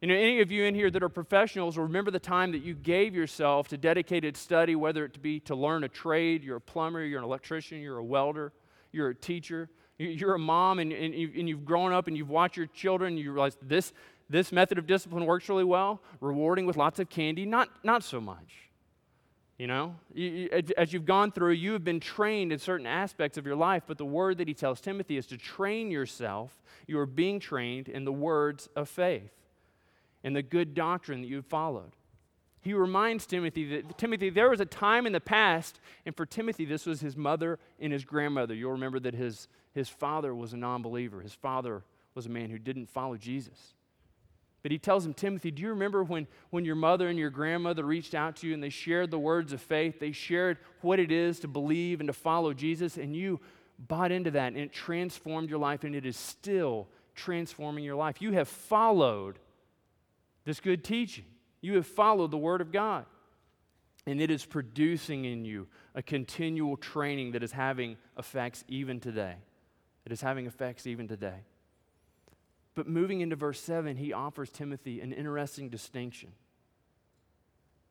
You 0.00 0.08
know, 0.08 0.14
any 0.14 0.40
of 0.40 0.50
you 0.50 0.64
in 0.64 0.74
here 0.74 0.90
that 0.90 1.02
are 1.02 1.08
professionals 1.10 1.76
remember 1.76 2.10
the 2.10 2.18
time 2.18 2.52
that 2.52 2.62
you 2.62 2.74
gave 2.74 3.14
yourself 3.14 3.68
to 3.68 3.76
dedicated 3.76 4.36
study, 4.36 4.74
whether 4.74 5.04
it 5.04 5.20
be 5.20 5.38
to 5.40 5.54
learn 5.54 5.84
a 5.84 5.88
trade, 5.88 6.42
you're 6.42 6.56
a 6.56 6.60
plumber, 6.60 7.04
you're 7.04 7.18
an 7.18 7.24
electrician, 7.24 7.80
you're 7.80 7.98
a 7.98 8.04
welder, 8.04 8.52
you're 8.90 9.10
a 9.10 9.14
teacher, 9.14 9.68
you're 9.98 10.34
a 10.34 10.38
mom, 10.38 10.78
and, 10.78 10.92
and, 10.92 11.14
you've 11.14 11.64
grown 11.64 11.92
up 11.92 12.08
and 12.08 12.16
you've 12.16 12.30
watched 12.30 12.56
your 12.56 12.66
children, 12.66 13.12
and 13.12 13.18
you 13.20 13.30
realize 13.30 13.56
this, 13.62 13.92
this 14.28 14.52
method 14.52 14.78
of 14.78 14.86
discipline 14.86 15.26
works 15.26 15.48
really 15.48 15.64
well. 15.64 16.00
Rewarding 16.20 16.66
with 16.66 16.76
lots 16.76 16.98
of 16.98 17.08
candy, 17.08 17.44
not, 17.44 17.68
not 17.84 18.02
so 18.02 18.20
much. 18.20 18.70
You 19.58 19.68
know, 19.68 19.94
as 20.76 20.92
you've 20.92 21.04
gone 21.04 21.30
through, 21.30 21.52
you 21.52 21.72
have 21.74 21.84
been 21.84 22.00
trained 22.00 22.52
in 22.52 22.58
certain 22.58 22.86
aspects 22.86 23.38
of 23.38 23.46
your 23.46 23.54
life, 23.54 23.84
but 23.86 23.96
the 23.96 24.04
word 24.04 24.38
that 24.38 24.48
he 24.48 24.54
tells 24.54 24.80
Timothy 24.80 25.16
is 25.16 25.26
to 25.26 25.36
train 25.36 25.90
yourself. 25.90 26.60
You 26.88 26.98
are 26.98 27.06
being 27.06 27.38
trained 27.38 27.88
in 27.88 28.04
the 28.04 28.12
words 28.12 28.68
of 28.74 28.88
faith 28.88 29.30
and 30.24 30.34
the 30.34 30.42
good 30.42 30.74
doctrine 30.74 31.20
that 31.20 31.28
you've 31.28 31.46
followed. 31.46 31.92
He 32.62 32.74
reminds 32.74 33.26
Timothy 33.26 33.64
that, 33.76 33.98
Timothy, 33.98 34.30
there 34.30 34.50
was 34.50 34.60
a 34.60 34.64
time 34.64 35.06
in 35.06 35.12
the 35.12 35.20
past, 35.20 35.80
and 36.06 36.16
for 36.16 36.24
Timothy, 36.24 36.64
this 36.64 36.86
was 36.86 37.00
his 37.00 37.16
mother 37.16 37.58
and 37.78 37.92
his 37.92 38.04
grandmother. 38.04 38.54
You'll 38.54 38.72
remember 38.72 39.00
that 39.00 39.14
his, 39.14 39.48
his 39.74 39.88
father 39.88 40.34
was 40.34 40.52
a 40.52 40.56
non 40.56 40.80
believer, 40.80 41.20
his 41.20 41.34
father 41.34 41.82
was 42.14 42.26
a 42.26 42.30
man 42.30 42.50
who 42.50 42.58
didn't 42.58 42.88
follow 42.88 43.16
Jesus. 43.16 43.74
But 44.62 44.70
he 44.70 44.78
tells 44.78 45.04
him, 45.04 45.12
Timothy, 45.12 45.50
do 45.50 45.60
you 45.60 45.70
remember 45.70 46.04
when, 46.04 46.28
when 46.50 46.64
your 46.64 46.76
mother 46.76 47.08
and 47.08 47.18
your 47.18 47.30
grandmother 47.30 47.84
reached 47.84 48.14
out 48.14 48.36
to 48.36 48.46
you 48.46 48.54
and 48.54 48.62
they 48.62 48.68
shared 48.68 49.10
the 49.10 49.18
words 49.18 49.52
of 49.52 49.60
faith? 49.60 49.98
They 49.98 50.12
shared 50.12 50.58
what 50.82 51.00
it 51.00 51.10
is 51.10 51.40
to 51.40 51.48
believe 51.48 52.00
and 52.00 52.06
to 52.06 52.12
follow 52.12 52.54
Jesus, 52.54 52.96
and 52.96 53.16
you 53.16 53.40
bought 53.88 54.12
into 54.12 54.30
that, 54.30 54.52
and 54.52 54.58
it 54.58 54.72
transformed 54.72 55.50
your 55.50 55.58
life, 55.58 55.82
and 55.82 55.96
it 55.96 56.06
is 56.06 56.16
still 56.16 56.86
transforming 57.16 57.82
your 57.82 57.96
life. 57.96 58.22
You 58.22 58.32
have 58.32 58.48
followed 58.48 59.38
this 60.44 60.60
good 60.60 60.84
teaching, 60.84 61.24
you 61.60 61.74
have 61.74 61.86
followed 61.86 62.30
the 62.30 62.38
Word 62.38 62.60
of 62.60 62.70
God, 62.70 63.06
and 64.06 64.20
it 64.20 64.30
is 64.30 64.44
producing 64.44 65.24
in 65.24 65.44
you 65.44 65.66
a 65.94 66.02
continual 66.02 66.76
training 66.76 67.32
that 67.32 67.42
is 67.42 67.52
having 67.52 67.96
effects 68.16 68.64
even 68.68 69.00
today. 69.00 69.34
It 70.04 70.12
is 70.12 70.20
having 70.20 70.46
effects 70.46 70.86
even 70.86 71.08
today. 71.08 71.40
But 72.74 72.88
moving 72.88 73.20
into 73.20 73.36
verse 73.36 73.60
7, 73.60 73.96
he 73.96 74.12
offers 74.12 74.50
Timothy 74.50 75.00
an 75.00 75.12
interesting 75.12 75.68
distinction. 75.68 76.32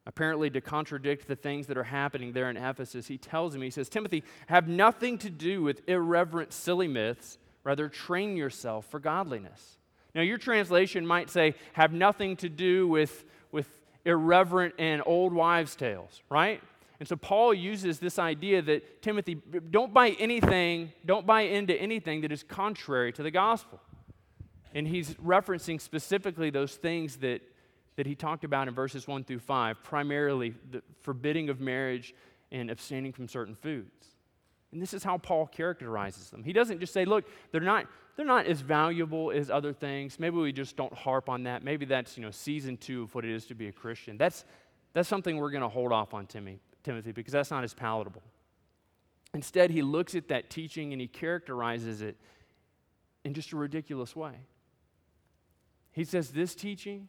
Apparently, 0.07 0.49
to 0.49 0.61
contradict 0.61 1.27
the 1.27 1.35
things 1.35 1.67
that 1.67 1.77
are 1.77 1.83
happening 1.83 2.33
there 2.33 2.49
in 2.49 2.57
Ephesus, 2.57 3.07
he 3.07 3.19
tells 3.19 3.53
him, 3.53 3.61
he 3.61 3.69
says, 3.69 3.87
Timothy, 3.87 4.23
have 4.47 4.67
nothing 4.67 5.19
to 5.19 5.29
do 5.29 5.61
with 5.61 5.87
irreverent, 5.87 6.51
silly 6.53 6.87
myths. 6.87 7.37
Rather, 7.63 7.87
train 7.87 8.35
yourself 8.35 8.87
for 8.87 8.99
godliness. 8.99 9.77
Now, 10.15 10.21
your 10.21 10.39
translation 10.39 11.05
might 11.05 11.29
say, 11.29 11.53
have 11.73 11.93
nothing 11.93 12.35
to 12.37 12.49
do 12.49 12.87
with, 12.87 13.23
with 13.51 13.67
irreverent 14.03 14.73
and 14.79 15.03
old 15.05 15.31
wives' 15.33 15.75
tales, 15.75 16.21
right? 16.29 16.59
And 16.99 17.07
so 17.07 17.15
Paul 17.15 17.53
uses 17.53 17.99
this 17.99 18.17
idea 18.17 18.63
that 18.63 19.03
Timothy, 19.03 19.35
don't 19.69 19.93
buy 19.93 20.09
anything, 20.19 20.91
don't 21.05 21.25
buy 21.25 21.41
into 21.41 21.75
anything 21.75 22.21
that 22.21 22.31
is 22.31 22.41
contrary 22.43 23.13
to 23.13 23.23
the 23.23 23.31
gospel. 23.31 23.79
And 24.73 24.87
he's 24.87 25.13
referencing 25.15 25.79
specifically 25.81 26.49
those 26.49 26.75
things 26.75 27.17
that, 27.17 27.41
that 27.97 28.05
he 28.05 28.15
talked 28.15 28.43
about 28.43 28.67
in 28.67 28.73
verses 28.73 29.07
1 29.07 29.23
through 29.25 29.39
5, 29.39 29.83
primarily 29.83 30.53
the 30.69 30.81
forbidding 31.01 31.49
of 31.49 31.59
marriage 31.59 32.13
and 32.51 32.69
abstaining 32.69 33.11
from 33.11 33.27
certain 33.27 33.55
foods. 33.55 34.07
And 34.71 34.81
this 34.81 34.93
is 34.93 35.03
how 35.03 35.17
Paul 35.17 35.47
characterizes 35.47 36.29
them. 36.29 36.43
He 36.43 36.53
doesn't 36.53 36.79
just 36.79 36.93
say, 36.93 37.03
look, 37.03 37.25
they're 37.51 37.59
not, 37.59 37.87
they're 38.15 38.25
not 38.25 38.45
as 38.45 38.61
valuable 38.61 39.31
as 39.31 39.49
other 39.49 39.73
things. 39.73 40.19
Maybe 40.19 40.37
we 40.37 40.53
just 40.53 40.77
don't 40.77 40.93
harp 40.93 41.27
on 41.27 41.43
that. 41.43 41.63
Maybe 41.63 41.85
that's, 41.85 42.17
you 42.17 42.23
know, 42.23 42.31
season 42.31 42.77
two 42.77 43.03
of 43.03 43.13
what 43.13 43.25
it 43.25 43.31
is 43.31 43.45
to 43.47 43.55
be 43.55 43.67
a 43.67 43.71
Christian. 43.73 44.17
That's, 44.17 44.45
That's 44.93 45.09
something 45.09 45.37
we're 45.37 45.51
going 45.51 45.61
to 45.61 45.69
hold 45.69 45.91
off 45.91 46.13
on 46.13 46.25
Timmy, 46.25 46.59
Timothy 46.83 47.11
because 47.11 47.33
that's 47.33 47.51
not 47.51 47.63
as 47.63 47.73
palatable. 47.73 48.23
Instead, 49.33 49.71
he 49.71 49.81
looks 49.81 50.15
at 50.15 50.27
that 50.27 50.49
teaching 50.49 50.91
and 50.91 51.01
he 51.01 51.07
characterizes 51.07 52.01
it 52.01 52.17
in 53.23 53.33
just 53.33 53.53
a 53.53 53.55
ridiculous 53.55 54.15
way. 54.15 54.33
He 55.91 56.03
says, 56.03 56.31
This 56.31 56.55
teaching 56.55 57.07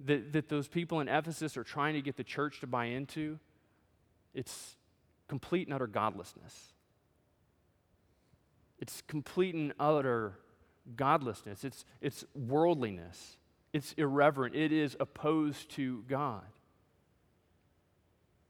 that, 0.00 0.32
that 0.32 0.48
those 0.48 0.68
people 0.68 1.00
in 1.00 1.08
Ephesus 1.08 1.56
are 1.56 1.64
trying 1.64 1.94
to 1.94 2.02
get 2.02 2.16
the 2.16 2.24
church 2.24 2.60
to 2.60 2.66
buy 2.66 2.86
into, 2.86 3.38
it's 4.34 4.76
complete 5.28 5.66
and 5.66 5.74
utter 5.74 5.86
godlessness. 5.86 6.72
It's 8.78 9.02
complete 9.06 9.54
and 9.54 9.72
utter 9.80 10.38
godlessness. 10.94 11.64
It's, 11.64 11.84
it's 12.00 12.24
worldliness. 12.34 13.38
It's 13.72 13.92
irreverent. 13.94 14.54
It 14.54 14.72
is 14.72 14.96
opposed 15.00 15.70
to 15.72 16.04
God. 16.08 16.44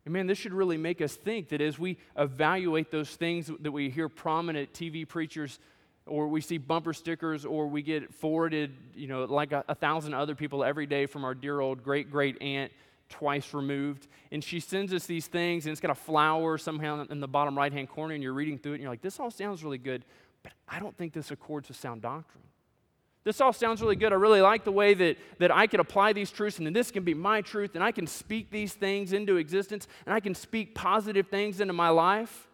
And 0.04 0.12
man, 0.12 0.26
this 0.26 0.38
should 0.38 0.52
really 0.52 0.76
make 0.76 1.00
us 1.00 1.14
think 1.14 1.48
that 1.48 1.60
as 1.60 1.78
we 1.78 1.98
evaluate 2.16 2.90
those 2.90 3.10
things 3.10 3.50
that 3.60 3.72
we 3.72 3.90
hear 3.90 4.08
prominent 4.08 4.72
TV 4.72 5.06
preachers 5.06 5.58
or 6.06 6.28
we 6.28 6.40
see 6.40 6.58
bumper 6.58 6.92
stickers 6.92 7.44
or 7.44 7.66
we 7.66 7.82
get 7.82 8.14
forwarded, 8.14 8.72
you 8.94 9.08
know, 9.08 9.24
like 9.24 9.52
a, 9.52 9.64
a 9.68 9.74
thousand 9.74 10.14
other 10.14 10.34
people 10.34 10.64
every 10.64 10.86
day 10.86 11.06
from 11.06 11.24
our 11.24 11.34
dear 11.34 11.60
old 11.60 11.82
great 11.82 12.10
great 12.10 12.40
aunt 12.40 12.72
twice 13.08 13.54
removed. 13.54 14.06
And 14.32 14.42
she 14.42 14.60
sends 14.60 14.92
us 14.92 15.06
these 15.06 15.26
things 15.26 15.66
and 15.66 15.72
it's 15.72 15.80
got 15.80 15.90
a 15.90 15.94
flower 15.94 16.58
somehow 16.58 17.04
in 17.08 17.20
the 17.20 17.28
bottom 17.28 17.56
right 17.56 17.72
hand 17.72 17.88
corner 17.88 18.14
and 18.14 18.22
you're 18.22 18.32
reading 18.32 18.58
through 18.58 18.72
it 18.72 18.74
and 18.76 18.82
you're 18.82 18.92
like, 18.92 19.02
this 19.02 19.20
all 19.20 19.30
sounds 19.30 19.62
really 19.62 19.78
good, 19.78 20.04
but 20.42 20.52
I 20.68 20.78
don't 20.78 20.96
think 20.96 21.12
this 21.12 21.30
accords 21.30 21.68
with 21.68 21.76
sound 21.76 22.02
doctrine. 22.02 22.42
This 23.26 23.40
all 23.40 23.52
sounds 23.52 23.82
really 23.82 23.96
good. 23.96 24.12
I 24.12 24.16
really 24.16 24.40
like 24.40 24.62
the 24.62 24.70
way 24.70 24.94
that, 24.94 25.16
that 25.40 25.50
I 25.50 25.66
can 25.66 25.80
apply 25.80 26.12
these 26.12 26.30
truths, 26.30 26.60
and 26.60 26.76
this 26.76 26.92
can 26.92 27.02
be 27.02 27.12
my 27.12 27.40
truth, 27.40 27.74
and 27.74 27.82
I 27.82 27.90
can 27.90 28.06
speak 28.06 28.52
these 28.52 28.72
things 28.72 29.12
into 29.12 29.36
existence, 29.36 29.88
and 30.06 30.14
I 30.14 30.20
can 30.20 30.32
speak 30.32 30.76
positive 30.76 31.26
things 31.26 31.60
into 31.60 31.72
my 31.72 31.88
life. 31.88 32.46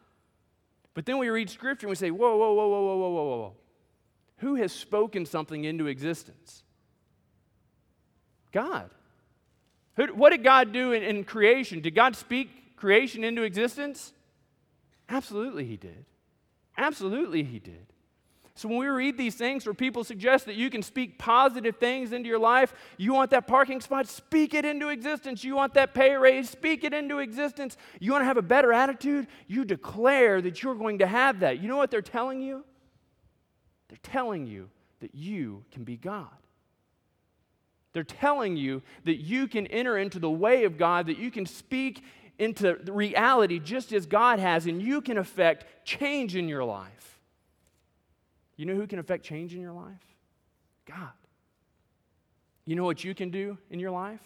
But 0.95 1.07
then 1.07 1.19
we 1.19 1.29
read 1.29 1.49
scripture 1.49 1.87
and 1.87 1.91
we 1.91 1.97
say, 1.97 2.11
whoa, 2.11 2.37
whoa, 2.37 2.53
whoa, 2.53 2.69
whoa, 2.69 2.81
whoa, 2.83 2.97
whoa, 2.97 3.11
whoa, 3.11 3.37
whoa. 3.39 3.55
Who 4.39 4.57
has 4.57 4.73
spoken 4.73 5.25
something 5.25 5.65
into 5.65 5.87
existence? 5.87 6.65
God. 8.53 8.91
Who, 9.97 10.07
what 10.09 10.31
did 10.31 10.43
God 10.43 10.73
do 10.73 10.93
in, 10.93 11.03
in 11.03 11.25
creation? 11.25 11.81
Did 11.81 11.95
God 11.95 12.17
speak 12.17 12.77
creation 12.77 13.25
into 13.25 13.43
existence? 13.43 14.13
Absolutely, 15.09 15.65
He 15.65 15.77
did. 15.77 16.05
Absolutely, 16.77 17.43
He 17.43 17.59
did. 17.59 17.92
So 18.55 18.69
when 18.69 18.79
we 18.79 18.87
read 18.87 19.17
these 19.17 19.35
things 19.35 19.65
where 19.65 19.75
people 19.75 20.05
suggest 20.05 20.45
that 20.45 20.57
you 20.57 20.69
can 20.69 20.83
speak 20.83 21.19
positive 21.19 21.77
things 21.77 22.13
into 22.13 22.29
your 22.29 22.39
life, 22.39 22.75
you 22.99 23.15
want 23.15 23.31
that 23.31 23.47
parking 23.47 23.81
spot, 23.81 24.07
speak 24.07 24.53
it 24.53 24.67
into 24.67 24.89
existence. 24.89 25.43
You 25.43 25.57
want 25.57 25.73
that 25.75 25.95
pay 25.95 26.15
raise, 26.17 26.51
speak 26.51 26.85
it 26.85 26.93
into 26.93 27.19
existence. 27.19 27.79
You 27.99 28.13
want 28.13 28.23
to 28.23 28.27
have 28.27 28.37
a 28.37 28.43
better 28.43 28.73
attitude, 28.73 29.27
you 29.47 29.65
declare 29.65 30.43
that 30.43 30.63
you're 30.63 30.75
going 30.75 30.99
to 30.99 31.07
have 31.07 31.41
that. 31.41 31.63
You 31.63 31.69
know 31.69 31.79
what 31.79 31.91
they're 31.91 32.03
telling 32.03 32.43
you? 32.43 32.65
They're 33.89 33.99
telling 34.03 34.47
you 34.47 34.69
that 35.01 35.15
you 35.15 35.65
can 35.73 35.85
be 35.85 35.97
God. 35.97 36.29
They're 37.95 38.05
telling 38.05 38.57
you 38.57 38.83
that 39.05 39.17
you 39.17 39.49
can 39.49 39.67
enter 39.67 39.97
into 39.97 40.19
the 40.19 40.31
way 40.31 40.65
of 40.65 40.77
God, 40.77 41.07
that 41.07 41.19
you 41.19 41.31
can 41.31 41.47
speak 41.47 42.05
into 42.39 42.75
reality 42.87 43.59
just 43.59 43.93
as 43.93 44.07
God 44.07 44.39
has, 44.39 44.67
and 44.67 44.83
you 44.83 45.01
can 45.01 45.19
affect 45.19 45.87
change 45.87 46.37
in 46.37 46.49
your 46.49 46.65
life. 46.65 47.21
You 48.63 48.67
know 48.67 48.77
who 48.77 48.87
can 48.87 49.01
affect 49.01 49.25
change 49.25 49.57
in 49.57 49.61
your 49.61 49.73
life? 49.73 50.07
God. 50.87 51.11
You 52.65 52.77
know 52.77 52.85
what 52.85 53.03
you 53.03 53.13
can 53.13 53.29
do 53.29 53.59
in 53.71 53.81
your 53.81 53.91
life? 53.91 54.21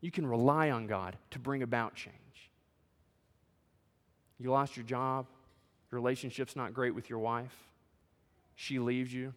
You 0.00 0.12
can 0.12 0.24
rely 0.24 0.70
on 0.70 0.86
God 0.86 1.16
to 1.32 1.40
bring 1.40 1.64
about 1.64 1.96
change. 1.96 2.14
You 4.38 4.52
lost 4.52 4.76
your 4.76 4.86
job, 4.86 5.26
your 5.90 6.00
relationship's 6.00 6.54
not 6.54 6.72
great 6.72 6.94
with 6.94 7.10
your 7.10 7.18
wife, 7.18 7.56
she 8.54 8.78
leaves 8.78 9.12
you. 9.12 9.34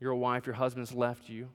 You're 0.00 0.10
a 0.10 0.16
wife, 0.16 0.44
your 0.44 0.56
husband's 0.56 0.92
left 0.92 1.28
you, 1.28 1.50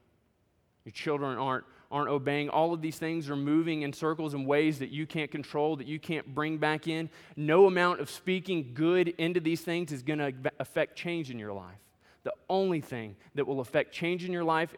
your 0.86 0.92
children 0.92 1.36
aren't 1.36 1.66
aren't 1.90 2.08
obeying. 2.08 2.48
All 2.48 2.72
of 2.72 2.82
these 2.82 2.98
things 2.98 3.30
are 3.30 3.36
moving 3.36 3.82
in 3.82 3.92
circles 3.92 4.34
in 4.34 4.44
ways 4.44 4.78
that 4.80 4.90
you 4.90 5.06
can't 5.06 5.30
control, 5.30 5.76
that 5.76 5.86
you 5.86 5.98
can't 5.98 6.34
bring 6.34 6.58
back 6.58 6.88
in. 6.88 7.10
No 7.36 7.66
amount 7.66 8.00
of 8.00 8.10
speaking 8.10 8.72
good 8.74 9.08
into 9.08 9.40
these 9.40 9.60
things 9.60 9.92
is 9.92 10.02
going 10.02 10.18
to 10.18 10.32
affect 10.58 10.96
change 10.96 11.30
in 11.30 11.38
your 11.38 11.52
life. 11.52 11.78
The 12.24 12.32
only 12.48 12.80
thing 12.80 13.16
that 13.36 13.46
will 13.46 13.60
affect 13.60 13.92
change 13.92 14.24
in 14.24 14.32
your 14.32 14.44
life 14.44 14.74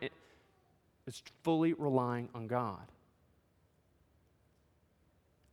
is 1.07 1.23
fully 1.43 1.73
relying 1.73 2.29
on 2.35 2.47
God. 2.47 2.93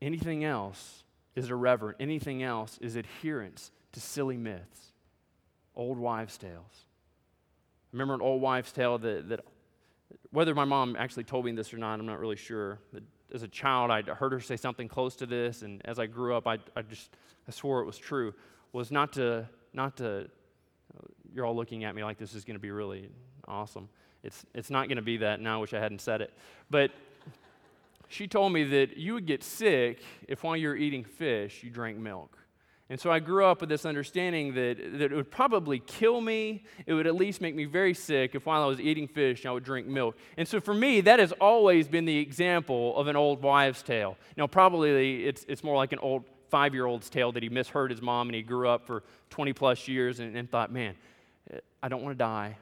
Anything 0.01 0.43
else 0.43 1.03
is 1.35 1.50
irreverent, 1.50 1.97
anything 2.00 2.43
else 2.43 2.77
is 2.81 2.95
adherence 2.95 3.71
to 3.93 4.01
silly 4.01 4.38
myths, 4.38 4.91
old 5.75 5.97
wives' 5.97 6.38
tales. 6.38 6.85
Remember 7.91 8.13
an 8.13 8.21
old 8.21 8.41
wives' 8.41 8.74
tale 8.74 8.97
that, 8.97 9.29
that 9.29 9.45
whether 10.31 10.53
my 10.53 10.65
mom 10.65 10.95
actually 10.98 11.24
told 11.24 11.45
me 11.45 11.51
this 11.51 11.74
or 11.74 11.77
not, 11.77 12.00
I'm 12.00 12.05
not 12.05 12.19
really 12.19 12.36
sure. 12.36 12.79
As 13.34 13.43
a 13.43 13.48
child, 13.48 13.91
I 13.91 14.01
heard 14.01 14.31
her 14.31 14.39
say 14.39 14.57
something 14.57 14.88
close 14.88 15.15
to 15.17 15.25
this, 15.25 15.62
and 15.62 15.81
as 15.86 16.00
I 16.00 16.05
grew 16.05 16.36
up, 16.36 16.48
I, 16.48 16.60
I 16.75 16.81
just 16.81 17.10
I 17.48 17.51
swore 17.51 17.81
it 17.81 17.86
was 17.86 17.98
true. 17.98 18.34
Was 18.74 18.91
not 18.91 19.13
to 19.13 19.48
not 19.74 19.98
to. 19.98 20.29
Uh, 20.95 21.07
you're 21.34 21.45
all 21.45 21.55
looking 21.55 21.84
at 21.84 21.95
me 21.95 22.03
like 22.03 22.17
this 22.17 22.34
is 22.34 22.45
going 22.45 22.55
to 22.55 22.62
be 22.62 22.72
really 22.72 23.10
awesome. 23.48 23.89
It's 24.24 24.45
it's 24.53 24.69
not 24.69 24.88
going 24.88 24.98
to 24.98 25.01
be 25.03 25.17
that. 25.17 25.41
Now 25.41 25.57
I 25.57 25.62
wish 25.62 25.74
I 25.74 25.79
hadn't 25.79 26.01
said 26.01 26.22
it, 26.22 26.34
but 26.69 26.91
she 28.07 28.27
told 28.27 28.53
me 28.53 28.63
that 28.63 28.98
you 28.98 29.13
would 29.13 29.25
get 29.25 29.43
sick 29.43 30.01
if 30.27 30.43
while 30.43 30.55
you're 30.55 30.75
eating 30.75 31.03
fish 31.03 31.63
you 31.63 31.69
drank 31.69 31.98
milk. 31.98 32.38
And 32.89 32.99
so 32.99 33.11
I 33.11 33.19
grew 33.19 33.45
up 33.45 33.61
with 33.61 33.69
this 33.69 33.83
understanding 33.83 34.53
that, 34.53 34.77
that 34.99 35.11
it 35.11 35.15
would 35.15 35.31
probably 35.31 35.79
kill 35.79 36.21
me. 36.21 36.65
It 36.85 36.93
would 36.93 37.07
at 37.07 37.15
least 37.15 37.41
make 37.41 37.55
me 37.55 37.65
very 37.65 37.95
sick 37.95 38.35
if 38.35 38.45
while 38.45 38.61
I 38.61 38.67
was 38.67 38.79
eating 38.79 39.07
fish, 39.07 39.45
I 39.45 39.51
would 39.51 39.63
drink 39.63 39.87
milk. 39.87 40.15
And 40.37 40.47
so 40.47 40.61
for 40.61 40.73
me, 40.73 41.01
that 41.01 41.19
has 41.19 41.31
always 41.33 41.87
been 41.87 42.05
the 42.05 42.17
example 42.17 42.95
of 42.95 43.07
an 43.07 43.15
old 43.15 43.41
wives' 43.41 43.81
tale. 43.81 44.17
Now, 44.37 44.45
probably 44.45 45.25
it's, 45.25 45.45
it's 45.47 45.63
more 45.63 45.75
like 45.75 45.93
an 45.93 45.99
old 45.99 46.25
five 46.49 46.75
year 46.75 46.85
old's 46.85 47.09
tale 47.09 47.31
that 47.31 47.41
he 47.41 47.49
misheard 47.49 47.89
his 47.89 48.03
mom 48.03 48.27
and 48.27 48.35
he 48.35 48.43
grew 48.43 48.69
up 48.69 48.85
for 48.85 49.03
20 49.31 49.51
plus 49.53 49.87
years 49.87 50.19
and, 50.19 50.37
and 50.37 50.49
thought, 50.49 50.71
man, 50.71 50.95
I 51.81 51.87
don't 51.87 52.03
want 52.03 52.13
to 52.13 52.23
die. 52.23 52.57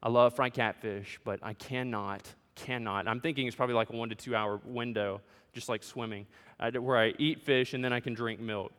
I 0.00 0.08
love 0.08 0.36
fried 0.36 0.54
catfish, 0.54 1.18
but 1.24 1.40
I 1.42 1.54
cannot, 1.54 2.22
cannot. 2.54 3.08
I'm 3.08 3.20
thinking 3.20 3.48
it's 3.48 3.56
probably 3.56 3.74
like 3.74 3.90
a 3.90 3.96
one 3.96 4.08
to 4.10 4.14
two 4.14 4.36
hour 4.36 4.60
window, 4.64 5.20
just 5.52 5.68
like 5.68 5.82
swimming, 5.82 6.26
uh, 6.60 6.70
where 6.72 6.96
I 6.96 7.14
eat 7.18 7.42
fish 7.42 7.74
and 7.74 7.84
then 7.84 7.92
I 7.92 7.98
can 7.98 8.14
drink 8.14 8.38
milk. 8.38 8.72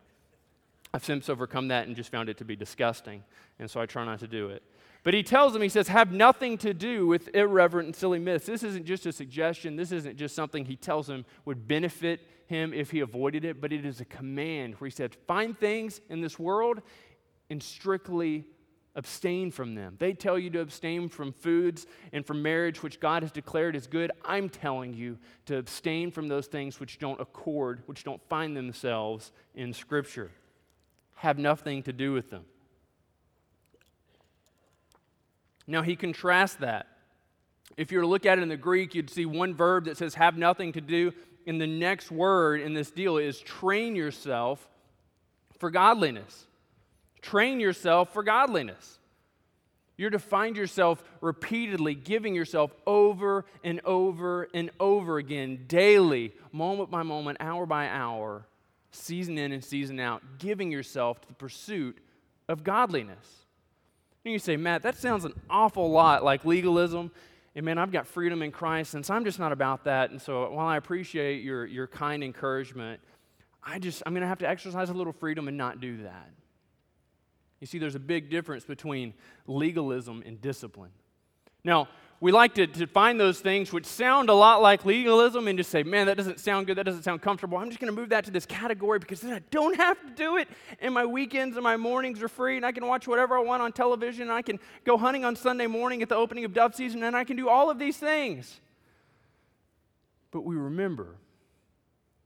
I've 0.94 1.06
since 1.06 1.30
overcome 1.30 1.68
that 1.68 1.88
and 1.88 1.96
just 1.96 2.12
found 2.12 2.30
it 2.30 2.38
to 2.38 2.46
be 2.46 2.56
disgusting, 2.56 3.24
and 3.60 3.70
so 3.70 3.80
I 3.80 3.86
try 3.86 4.06
not 4.06 4.20
to 4.20 4.28
do 4.28 4.50
it. 4.50 4.64
But 5.04 5.14
he 5.14 5.24
tells 5.24 5.54
them, 5.54 5.62
he 5.62 5.70
says, 5.70 5.88
have 5.88 6.12
nothing 6.12 6.58
to 6.60 6.74
do 6.74 7.08
with 7.08 7.34
irreverent 7.34 7.86
and 7.86 7.96
silly 7.96 8.20
myths. 8.20 8.46
This 8.46 8.64
isn't 8.64 8.86
just 8.86 9.06
a 9.06 9.14
suggestion. 9.14 9.78
This 9.78 9.92
isn't 9.92 10.18
just 10.18 10.36
something 10.36 10.66
he 10.66 10.76
tells 10.76 11.08
them 11.08 11.26
would 11.46 11.68
benefit 11.68 12.20
him 12.48 12.74
if 12.74 12.92
he 12.92 13.00
avoided 13.00 13.46
it, 13.46 13.62
but 13.62 13.72
it 13.72 13.86
is 13.86 14.02
a 14.02 14.06
command 14.06 14.76
where 14.76 14.88
he 14.88 14.92
said, 14.92 15.16
find 15.26 15.58
things 15.58 16.02
in 16.10 16.20
this 16.20 16.38
world 16.38 16.82
and 17.50 17.64
strictly 17.64 18.46
abstain 18.96 19.52
from 19.52 19.76
them. 19.76 19.96
They 20.00 20.14
tell 20.14 20.38
you 20.38 20.50
to 20.50 20.60
abstain 20.60 21.08
from 21.08 21.32
foods 21.32 21.86
and 22.12 22.26
from 22.26 22.42
marriage, 22.42 22.84
which 22.84 23.00
God 23.00 23.24
has 23.24 23.32
declared 23.32 23.76
as 23.76 23.88
good. 23.88 24.12
I'm 24.26 24.50
telling 24.50 24.94
you 24.94 25.18
to 25.46 25.58
abstain 25.58 26.12
from 26.12 26.28
those 26.28 26.48
things 26.48 26.80
which 26.80 27.00
don't 27.00 27.22
accord, 27.22 27.84
which 27.86 28.04
don't 28.04 28.22
find 28.28 28.58
themselves 28.58 29.32
in 29.56 29.72
Scripture 29.72 30.32
have 31.20 31.38
nothing 31.38 31.84
to 31.84 31.92
do 31.92 32.14
with 32.14 32.30
them. 32.30 32.46
Now, 35.68 35.82
he 35.82 35.98
contrasts 35.98 36.56
that. 36.56 36.88
If 37.76 37.92
you 37.92 37.98
were 37.98 38.04
to 38.04 38.08
look 38.08 38.26
at 38.26 38.38
it 38.38 38.42
in 38.42 38.48
the 38.48 38.58
Greek, 38.58 38.96
you'd 38.96 39.10
see 39.10 39.26
one 39.26 39.54
verb 39.54 39.86
that 39.86 39.98
says 39.98 40.16
have 40.16 40.38
nothing 40.38 40.72
to 40.74 40.82
do, 40.82 41.12
and 41.46 41.60
the 41.60 41.68
next 41.68 42.10
word 42.10 42.62
in 42.62 42.74
this 42.74 42.90
deal 42.90 43.18
is 43.18 43.40
train 43.40 43.98
yourself 43.98 44.66
for 45.60 45.70
godliness. 45.70 46.48
Train 47.22 47.60
yourself 47.60 48.14
for 48.14 48.24
godliness. 48.24 48.98
You're 49.98 50.12
to 50.12 50.20
find 50.20 50.56
yourself 50.56 51.04
repeatedly 51.20 51.96
giving 51.96 52.34
yourself 52.34 52.72
over 52.88 53.44
and 53.62 53.82
over 53.84 54.48
and 54.54 54.70
over 54.80 55.18
again, 55.18 55.66
daily, 55.68 56.34
moment 56.54 56.90
by 56.90 57.04
moment, 57.04 57.38
hour 57.42 57.66
by 57.66 57.90
hour, 57.90 58.46
season 58.92 59.38
in 59.38 59.52
and 59.52 59.64
season 59.64 60.00
out, 60.00 60.22
giving 60.38 60.72
yourself 60.72 61.22
to 61.22 61.28
the 61.28 61.34
pursuit 61.34 61.98
of 62.48 62.64
godliness. 62.64 63.46
And 64.26 64.34
you 64.34 64.40
say, 64.40 64.58
Matt, 64.58 64.84
that 64.84 64.98
sounds 64.98 65.26
an 65.26 65.34
awful 65.50 65.90
lot 65.90 66.24
like 66.24 66.46
legalism. 66.46 67.12
And 67.56 67.66
man, 67.66 67.78
I've 67.78 67.92
got 67.92 68.08
freedom 68.08 68.42
in 68.42 68.52
Christ, 68.52 68.94
and 68.94 69.06
so 69.06 69.14
I'm 69.14 69.24
just 69.24 69.40
not 69.40 69.52
about 69.52 69.86
that. 69.86 70.12
And 70.12 70.22
so 70.22 70.52
while 70.52 70.68
I 70.68 70.78
appreciate 70.78 71.44
your, 71.44 71.66
your 71.66 71.88
kind 71.88 72.24
encouragement, 72.24 73.02
I 73.64 73.80
just, 73.80 74.04
I'm 74.06 74.14
going 74.14 74.22
to 74.22 74.28
have 74.28 74.40
to 74.40 74.48
exercise 74.48 74.90
a 74.90 74.94
little 74.94 75.14
freedom 75.14 75.48
and 75.48 75.58
not 75.58 75.80
do 75.80 76.04
that. 76.04 76.30
You 77.60 77.68
see, 77.68 77.78
there's 77.78 77.96
a 77.96 78.00
big 78.00 78.30
difference 78.30 78.64
between 78.64 79.14
legalism 79.48 80.24
and 80.26 80.40
discipline. 80.40 80.92
Now, 81.64 81.90
we 82.22 82.34
like 82.34 82.56
to, 82.56 82.68
to 82.68 82.86
find 82.86 83.18
those 83.18 83.40
things 83.40 83.72
which 83.72 83.86
sound 83.86 84.30
a 84.30 84.34
lot 84.34 84.62
like 84.62 84.84
legalism 84.84 85.48
and 85.48 85.58
just 85.58 85.72
say, 85.72 85.84
man, 85.84 86.08
that 86.08 86.18
doesn't 86.18 86.40
sound 86.40 86.68
good, 86.68 86.78
that 86.78 86.84
doesn't 86.84 87.04
sound 87.04 87.22
comfortable. 87.22 87.58
I'm 87.58 87.70
just 87.70 87.80
going 87.80 87.94
to 87.94 87.98
move 87.98 88.10
that 88.10 88.26
to 88.26 88.32
this 88.32 88.46
category 88.46 89.00
because 89.00 89.22
then 89.22 89.34
I 89.34 89.40
don't 89.52 89.78
have 89.78 90.02
to 90.02 90.10
do 90.16 90.36
it. 90.36 90.50
And 90.82 90.94
my 90.94 91.06
weekends 91.06 91.56
and 91.56 91.64
my 91.64 91.78
mornings 91.78 92.22
are 92.22 92.28
free, 92.28 92.58
and 92.58 92.66
I 92.66 92.74
can 92.74 92.86
watch 92.86 93.08
whatever 93.08 93.38
I 93.38 93.42
want 93.42 93.62
on 93.62 93.72
television, 93.72 94.24
and 94.24 94.32
I 94.34 94.42
can 94.42 94.60
go 94.84 94.98
hunting 94.98 95.24
on 95.24 95.38
Sunday 95.38 95.68
morning 95.68 96.02
at 96.02 96.10
the 96.10 96.16
opening 96.16 96.44
of 96.44 96.54
dove 96.54 96.76
season, 96.76 97.04
and 97.04 97.16
I 97.16 97.24
can 97.24 97.38
do 97.38 97.48
all 97.48 97.70
of 97.70 97.80
these 97.80 97.96
things. 97.96 98.60
But 100.32 100.42
we 100.42 100.58
remember 100.58 101.16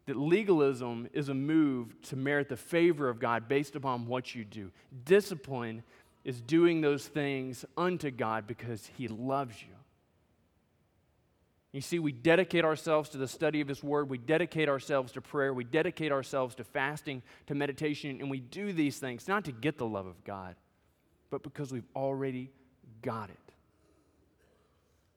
that 0.07 0.17
legalism 0.17 1.07
is 1.13 1.29
a 1.29 1.33
move 1.35 2.01
to 2.03 2.15
merit 2.15 2.49
the 2.49 2.57
favor 2.57 3.09
of 3.09 3.19
God 3.19 3.47
based 3.47 3.75
upon 3.75 4.07
what 4.07 4.33
you 4.33 4.43
do. 4.43 4.71
Discipline 5.05 5.83
is 6.23 6.41
doing 6.41 6.81
those 6.81 7.07
things 7.07 7.63
unto 7.77 8.09
God 8.09 8.47
because 8.47 8.89
He 8.97 9.07
loves 9.07 9.61
you. 9.61 9.73
You 11.73 11.81
see, 11.81 11.97
we 11.97 12.11
dedicate 12.11 12.63
ourselves 12.63 13.09
to 13.09 13.17
the 13.17 13.27
study 13.27 13.59
of 13.59 13.67
His 13.67 13.83
Word, 13.83 14.07
we 14.07 14.19
dedicate 14.19 14.69
ourselves 14.69 15.11
to 15.13 15.21
prayer, 15.21 15.53
we 15.53 15.63
dedicate 15.63 16.11
ourselves 16.11 16.53
to 16.55 16.63
fasting, 16.63 17.23
to 17.47 17.55
meditation, 17.55 18.19
and 18.21 18.29
we 18.29 18.39
do 18.39 18.71
these 18.71 18.99
things 18.99 19.27
not 19.27 19.45
to 19.45 19.51
get 19.51 19.79
the 19.79 19.85
love 19.85 20.05
of 20.05 20.23
God, 20.23 20.55
but 21.31 21.41
because 21.41 21.73
we've 21.73 21.89
already 21.95 22.51
got 23.01 23.31
it. 23.31 23.37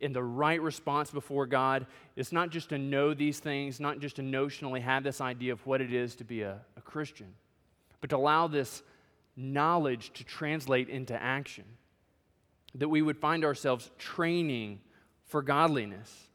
And 0.01 0.17
the 0.17 0.23
right 0.23 0.61
response 0.61 1.11
before 1.11 1.47
God 1.47 1.87
is 2.17 2.33
not 2.33 2.49
just 2.51 2.71
to 2.71 2.79
know 2.79 3.13
these 3.13 3.39
things, 3.39 3.79
not 3.79 3.99
just 3.99 4.17
to 4.17 4.23
notionally 4.23 4.81
have 4.81 5.05
this 5.05 5.21
idea 5.21 5.53
of 5.53 5.65
what 5.67 5.83
it 5.83 5.93
is 5.93 6.17
to 6.17 6.25
be 6.25 6.41
a, 6.41 6.59
a 6.77 6.81
Christian, 6.81 7.35
but 8.01 8.09
to 8.11 8.17
allow 8.17 8.47
this 8.47 8.83
knowledge 9.37 10.11
to 10.15 10.25
translate 10.25 10.89
into 10.89 11.15
action. 11.23 11.65
That 12.75 12.89
we 12.89 13.03
would 13.03 13.19
find 13.19 13.45
ourselves 13.45 13.91
training 13.99 14.81
for 15.27 15.43
godliness 15.43 16.26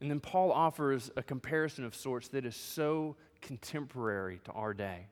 and 0.00 0.10
then 0.10 0.20
Paul 0.20 0.50
offers 0.50 1.10
a 1.16 1.22
comparison 1.22 1.84
of 1.84 1.94
sorts 1.94 2.28
that 2.28 2.46
is 2.46 2.56
so 2.56 3.16
contemporary 3.42 4.40
to 4.44 4.52
our 4.52 4.72
day. 4.72 5.06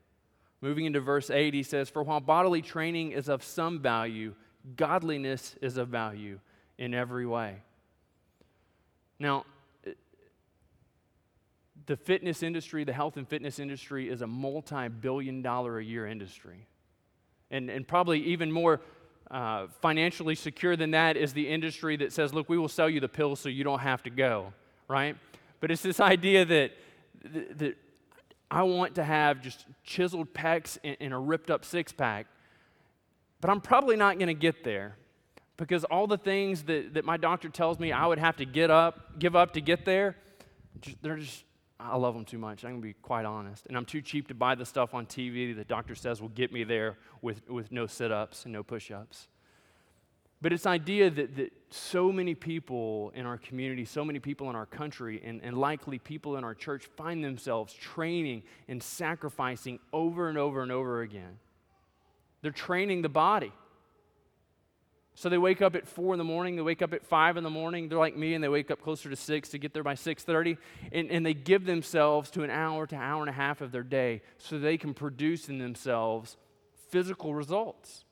Moving 0.60 0.86
into 0.86 1.00
verse 1.00 1.30
8, 1.30 1.52
he 1.54 1.62
says, 1.62 1.90
For 1.90 2.02
while 2.02 2.20
bodily 2.20 2.62
training 2.62 3.12
is 3.12 3.28
of 3.28 3.44
some 3.44 3.80
value, 3.80 4.34
godliness 4.76 5.56
is 5.60 5.76
of 5.76 5.88
value 5.88 6.40
in 6.78 6.94
every 6.94 7.26
way. 7.26 7.56
Now, 9.18 9.44
the 11.86 11.96
fitness 11.96 12.42
industry, 12.42 12.84
the 12.84 12.92
health 12.92 13.16
and 13.16 13.28
fitness 13.28 13.58
industry, 13.58 14.08
is 14.08 14.22
a 14.22 14.26
multi 14.26 14.88
billion 14.88 15.42
dollar 15.42 15.78
a 15.78 15.84
year 15.84 16.06
industry. 16.06 16.66
And, 17.50 17.70
and 17.70 17.86
probably 17.86 18.20
even 18.24 18.50
more 18.50 18.80
uh, 19.30 19.66
financially 19.80 20.34
secure 20.34 20.76
than 20.76 20.90
that 20.92 21.16
is 21.16 21.32
the 21.32 21.48
industry 21.48 21.96
that 21.98 22.12
says, 22.12 22.34
look, 22.34 22.48
we 22.48 22.58
will 22.58 22.68
sell 22.68 22.88
you 22.88 23.00
the 23.00 23.08
pills 23.08 23.40
so 23.40 23.48
you 23.48 23.64
don't 23.64 23.80
have 23.80 24.02
to 24.02 24.10
go 24.10 24.52
right? 24.88 25.16
But 25.60 25.70
it's 25.70 25.82
this 25.82 26.00
idea 26.00 26.44
that, 26.44 26.72
that 27.58 27.76
I 28.50 28.62
want 28.62 28.94
to 28.94 29.04
have 29.04 29.42
just 29.42 29.66
chiseled 29.84 30.32
pecs 30.32 30.78
and, 30.82 31.12
a 31.12 31.18
ripped 31.18 31.50
up 31.50 31.64
six 31.64 31.92
pack, 31.92 32.26
but 33.40 33.50
I'm 33.50 33.60
probably 33.60 33.96
not 33.96 34.18
going 34.18 34.28
to 34.28 34.34
get 34.34 34.64
there 34.64 34.96
because 35.56 35.84
all 35.84 36.06
the 36.06 36.18
things 36.18 36.62
that, 36.64 36.94
that 36.94 37.04
my 37.04 37.16
doctor 37.16 37.48
tells 37.48 37.78
me 37.78 37.92
I 37.92 38.06
would 38.06 38.18
have 38.18 38.36
to 38.36 38.46
get 38.46 38.70
up, 38.70 39.18
give 39.18 39.36
up 39.36 39.52
to 39.54 39.60
get 39.60 39.84
there, 39.84 40.16
they're 41.02 41.16
just, 41.16 41.44
I 41.78 41.96
love 41.96 42.14
them 42.14 42.24
too 42.24 42.38
much. 42.38 42.64
I'm 42.64 42.72
going 42.72 42.82
to 42.82 42.88
be 42.88 42.94
quite 42.94 43.24
honest. 43.24 43.66
And 43.66 43.76
I'm 43.76 43.84
too 43.84 44.00
cheap 44.00 44.28
to 44.28 44.34
buy 44.34 44.54
the 44.54 44.64
stuff 44.64 44.94
on 44.94 45.06
TV 45.06 45.54
that 45.54 45.58
the 45.58 45.64
doctor 45.64 45.94
says 45.94 46.20
will 46.20 46.28
get 46.28 46.52
me 46.52 46.64
there 46.64 46.96
with, 47.22 47.48
with 47.48 47.70
no 47.70 47.86
sit 47.86 48.10
ups 48.10 48.44
and 48.44 48.52
no 48.52 48.62
push 48.62 48.90
ups. 48.90 49.28
But 50.40 50.52
it's 50.52 50.66
idea 50.66 51.10
that, 51.10 51.36
that 51.36 51.52
so 51.70 52.12
many 52.12 52.34
people 52.34 53.12
in 53.14 53.26
our 53.26 53.38
community, 53.38 53.84
so 53.84 54.04
many 54.04 54.20
people 54.20 54.48
in 54.50 54.56
our 54.56 54.66
country, 54.66 55.20
and, 55.24 55.40
and 55.42 55.58
likely 55.58 55.98
people 55.98 56.36
in 56.36 56.44
our 56.44 56.54
church 56.54 56.84
find 56.96 57.24
themselves 57.24 57.72
training 57.72 58.44
and 58.68 58.80
sacrificing 58.80 59.80
over 59.92 60.28
and 60.28 60.38
over 60.38 60.62
and 60.62 60.70
over 60.70 61.02
again. 61.02 61.38
They're 62.40 62.52
training 62.52 63.02
the 63.02 63.08
body. 63.08 63.52
So 65.16 65.28
they 65.28 65.38
wake 65.38 65.60
up 65.60 65.74
at 65.74 65.88
four 65.88 66.14
in 66.14 66.18
the 66.18 66.24
morning, 66.24 66.54
they 66.54 66.62
wake 66.62 66.80
up 66.80 66.92
at 66.92 67.04
five 67.04 67.36
in 67.36 67.42
the 67.42 67.50
morning, 67.50 67.88
they're 67.88 67.98
like 67.98 68.16
me, 68.16 68.34
and 68.34 68.44
they 68.44 68.48
wake 68.48 68.70
up 68.70 68.80
closer 68.80 69.10
to 69.10 69.16
six 69.16 69.48
to 69.48 69.58
get 69.58 69.74
there 69.74 69.82
by 69.82 69.94
6:30, 69.94 70.56
and, 70.92 71.10
and 71.10 71.26
they 71.26 71.34
give 71.34 71.64
themselves 71.64 72.30
to 72.30 72.44
an 72.44 72.50
hour 72.50 72.86
to 72.86 72.94
hour 72.94 73.20
and 73.20 73.28
a 73.28 73.32
half 73.32 73.60
of 73.60 73.72
their 73.72 73.82
day 73.82 74.22
so 74.38 74.60
they 74.60 74.78
can 74.78 74.94
produce 74.94 75.48
in 75.48 75.58
themselves 75.58 76.36
physical 76.90 77.34
results. 77.34 78.04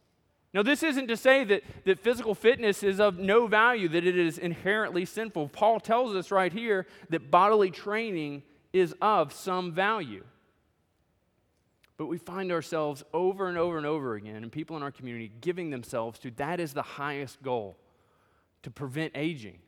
Now, 0.54 0.62
this 0.62 0.82
isn't 0.82 1.09
to 1.09 1.16
say 1.16 1.44
that, 1.44 1.62
that 1.85 1.98
physical 1.98 2.35
fitness 2.35 2.82
is 2.82 2.98
of 2.98 3.18
no 3.18 3.46
value, 3.46 3.88
that 3.88 4.06
it 4.06 4.16
is 4.16 4.38
inherently 4.38 5.04
sinful. 5.04 5.48
Paul 5.48 5.80
tells 5.80 6.14
us 6.14 6.30
right 6.30 6.52
here 6.52 6.87
that 7.11 7.30
bodily 7.30 7.70
training 7.70 8.42
is 8.72 8.94
of 9.02 9.32
some 9.32 9.72
value. 9.72 10.24
But 11.98 12.06
we 12.06 12.18
find 12.18 12.52
ourselves 12.52 13.02
over 13.12 13.48
and 13.48 13.56
over 13.56 13.76
and 13.76 13.87
over 13.87 14.14
again, 14.14 14.42
and 14.42 14.52
people 14.52 14.76
in 14.76 14.82
our 14.82 14.90
community 14.90 15.30
giving 15.40 15.70
themselves 15.70 16.18
to 16.20 16.30
that 16.32 16.61
is 16.61 16.74
the 16.74 16.82
highest 16.82 17.42
goal 17.42 17.76
to 18.62 18.70
prevent 18.70 19.12
aging, 19.14 19.59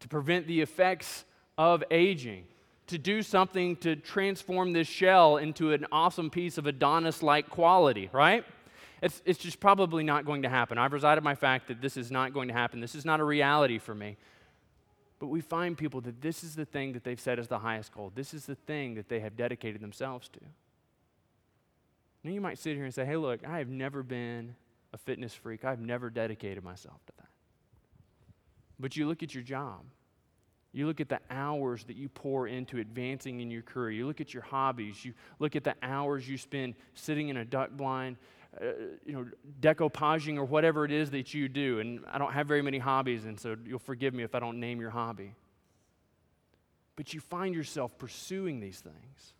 to 0.00 0.08
prevent 0.08 0.46
the 0.46 0.60
effects 0.60 1.24
of 1.56 1.82
aging, 1.90 2.44
to 2.88 2.98
do 2.98 3.22
something 3.22 3.76
to 3.76 3.96
transform 3.96 4.72
this 4.72 4.86
shell 4.86 5.38
into 5.38 5.72
an 5.72 5.86
awesome 5.90 6.28
piece 6.28 6.58
of 6.58 6.66
Adonis 6.66 7.22
like 7.22 7.48
quality, 7.48 8.10
right? 8.12 8.44
It's, 9.04 9.20
it's 9.26 9.38
just 9.38 9.60
probably 9.60 10.02
not 10.02 10.24
going 10.24 10.44
to 10.44 10.48
happen. 10.48 10.78
I've 10.78 10.94
resided 10.94 11.22
my 11.22 11.34
fact 11.34 11.68
that 11.68 11.82
this 11.82 11.98
is 11.98 12.10
not 12.10 12.32
going 12.32 12.48
to 12.48 12.54
happen. 12.54 12.80
This 12.80 12.94
is 12.94 13.04
not 13.04 13.20
a 13.20 13.24
reality 13.24 13.78
for 13.78 13.94
me. 13.94 14.16
But 15.18 15.26
we 15.26 15.42
find 15.42 15.76
people 15.76 16.00
that 16.00 16.22
this 16.22 16.42
is 16.42 16.56
the 16.56 16.64
thing 16.64 16.94
that 16.94 17.04
they've 17.04 17.20
set 17.20 17.38
as 17.38 17.46
the 17.46 17.58
highest 17.58 17.92
goal. 17.92 18.12
This 18.14 18.32
is 18.32 18.46
the 18.46 18.54
thing 18.54 18.94
that 18.94 19.10
they 19.10 19.20
have 19.20 19.36
dedicated 19.36 19.82
themselves 19.82 20.30
to. 20.30 20.40
Now, 22.24 22.30
you 22.30 22.40
might 22.40 22.56
sit 22.58 22.76
here 22.76 22.86
and 22.86 22.94
say, 22.94 23.04
hey, 23.04 23.18
look, 23.18 23.46
I 23.46 23.58
have 23.58 23.68
never 23.68 24.02
been 24.02 24.54
a 24.94 24.96
fitness 24.96 25.34
freak. 25.34 25.66
I've 25.66 25.80
never 25.80 26.08
dedicated 26.08 26.64
myself 26.64 27.04
to 27.04 27.12
that. 27.18 27.28
But 28.80 28.96
you 28.96 29.06
look 29.06 29.22
at 29.22 29.34
your 29.34 29.44
job. 29.44 29.82
You 30.72 30.86
look 30.86 31.02
at 31.02 31.10
the 31.10 31.20
hours 31.30 31.84
that 31.84 31.96
you 31.96 32.08
pour 32.08 32.48
into 32.48 32.78
advancing 32.78 33.40
in 33.40 33.50
your 33.50 33.62
career. 33.62 33.90
You 33.90 34.06
look 34.06 34.22
at 34.22 34.32
your 34.32 34.44
hobbies. 34.44 35.04
You 35.04 35.12
look 35.38 35.56
at 35.56 35.62
the 35.62 35.74
hours 35.82 36.26
you 36.26 36.38
spend 36.38 36.74
sitting 36.94 37.28
in 37.28 37.36
a 37.36 37.44
duck 37.44 37.70
blind 37.70 38.16
uh, 38.60 38.66
you 39.04 39.12
know, 39.12 39.26
decoupaging 39.60 40.36
or 40.36 40.44
whatever 40.44 40.84
it 40.84 40.92
is 40.92 41.10
that 41.10 41.34
you 41.34 41.48
do. 41.48 41.80
And 41.80 42.00
I 42.10 42.18
don't 42.18 42.32
have 42.32 42.46
very 42.46 42.62
many 42.62 42.78
hobbies, 42.78 43.24
and 43.24 43.38
so 43.38 43.56
you'll 43.66 43.78
forgive 43.78 44.14
me 44.14 44.22
if 44.22 44.34
I 44.34 44.40
don't 44.40 44.60
name 44.60 44.80
your 44.80 44.90
hobby. 44.90 45.34
But 46.96 47.12
you 47.12 47.20
find 47.20 47.54
yourself 47.54 47.98
pursuing 47.98 48.60
these 48.60 48.78
things 48.78 49.34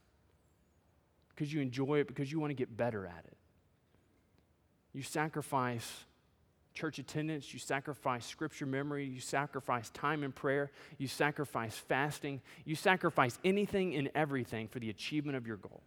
because 1.30 1.52
you 1.52 1.60
enjoy 1.60 2.00
it, 2.00 2.08
because 2.08 2.30
you 2.30 2.40
want 2.40 2.50
to 2.50 2.54
get 2.54 2.76
better 2.76 3.06
at 3.06 3.24
it. 3.26 3.36
You 4.92 5.02
sacrifice 5.02 6.04
church 6.74 6.98
attendance, 6.98 7.52
you 7.52 7.60
sacrifice 7.60 8.26
scripture 8.26 8.66
memory, 8.66 9.06
you 9.06 9.20
sacrifice 9.20 9.90
time 9.90 10.24
in 10.24 10.32
prayer, 10.32 10.72
you 10.98 11.06
sacrifice 11.06 11.76
fasting, 11.76 12.40
you 12.64 12.74
sacrifice 12.74 13.38
anything 13.44 13.94
and 13.94 14.10
everything 14.14 14.66
for 14.66 14.80
the 14.80 14.90
achievement 14.90 15.36
of 15.36 15.46
your 15.46 15.56
goal. 15.56 15.82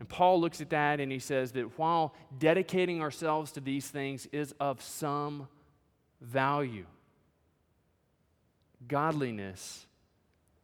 And 0.00 0.08
Paul 0.08 0.40
looks 0.40 0.60
at 0.62 0.70
that 0.70 0.98
and 0.98 1.12
he 1.12 1.18
says 1.18 1.52
that 1.52 1.78
while 1.78 2.14
dedicating 2.38 3.02
ourselves 3.02 3.52
to 3.52 3.60
these 3.60 3.86
things 3.86 4.26
is 4.32 4.54
of 4.58 4.82
some 4.82 5.46
value, 6.22 6.86
godliness 8.88 9.86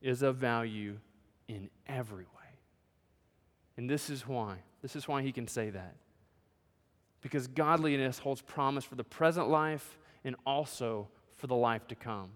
is 0.01 0.23
of 0.23 0.37
value 0.37 0.99
in 1.49 1.69
every 1.87 2.25
way. 2.25 2.31
And 3.77 3.89
this 3.89 4.09
is 4.09 4.27
why. 4.27 4.57
This 4.81 4.97
is 4.97 5.07
why 5.07 5.21
he 5.21 5.33
can 5.33 5.47
say 5.47 5.69
that. 5.69 5.97
Because 7.21 7.47
godliness 7.47 8.19
holds 8.19 8.41
promise 8.41 8.85
for 8.85 8.95
the 8.95 9.05
present 9.05 9.49
life 9.49 9.99
and 10.25 10.35
also 10.47 11.09
for 11.35 11.47
the 11.47 11.55
life 11.55 11.87
to 11.89 11.95
come. 11.95 12.31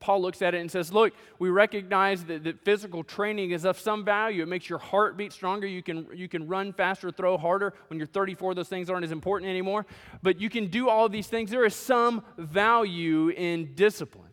Paul 0.00 0.22
looks 0.22 0.40
at 0.40 0.54
it 0.54 0.60
and 0.60 0.70
says, 0.70 0.92
Look, 0.92 1.12
we 1.38 1.50
recognize 1.50 2.24
that, 2.24 2.42
that, 2.44 2.64
physical 2.64 3.04
training 3.04 3.50
is 3.50 3.64
of 3.64 3.78
some 3.78 4.04
value. 4.04 4.42
It 4.42 4.46
makes 4.46 4.68
your 4.68 4.78
heart 4.78 5.16
beat 5.16 5.32
stronger. 5.32 5.66
You 5.66 5.82
can, 5.82 6.06
you 6.14 6.26
can 6.26 6.48
run 6.48 6.72
faster, 6.72 7.10
throw 7.10 7.36
harder. 7.36 7.74
When 7.88 7.98
you're 7.98 8.06
34, 8.06 8.54
those 8.54 8.68
things 8.68 8.88
aren't 8.88 9.04
as 9.04 9.12
important 9.12 9.50
anymore. 9.50 9.84
But 10.22 10.40
you 10.40 10.48
can 10.48 10.68
do 10.68 10.88
all 10.88 11.08
these 11.10 11.26
things. 11.26 11.50
There 11.50 11.66
is 11.66 11.74
some 11.74 12.24
value 12.38 13.28
in 13.28 13.74
discipline. 13.74 14.30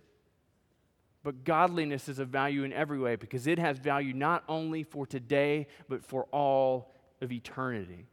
But 1.24 1.44
godliness 1.44 2.08
is 2.08 2.20
of 2.20 2.30
value 2.30 2.64
in 2.64 2.72
every 2.72 3.00
way 3.00 3.18
because 3.18 3.48
it 3.48 3.60
has 3.60 3.78
value 3.78 4.14
not 4.14 4.46
only 4.48 4.84
for 4.84 5.06
today, 5.06 5.68
but 5.90 6.02
for 6.02 6.24
all 6.32 6.96
of 7.20 7.34
eternity. 7.34 8.06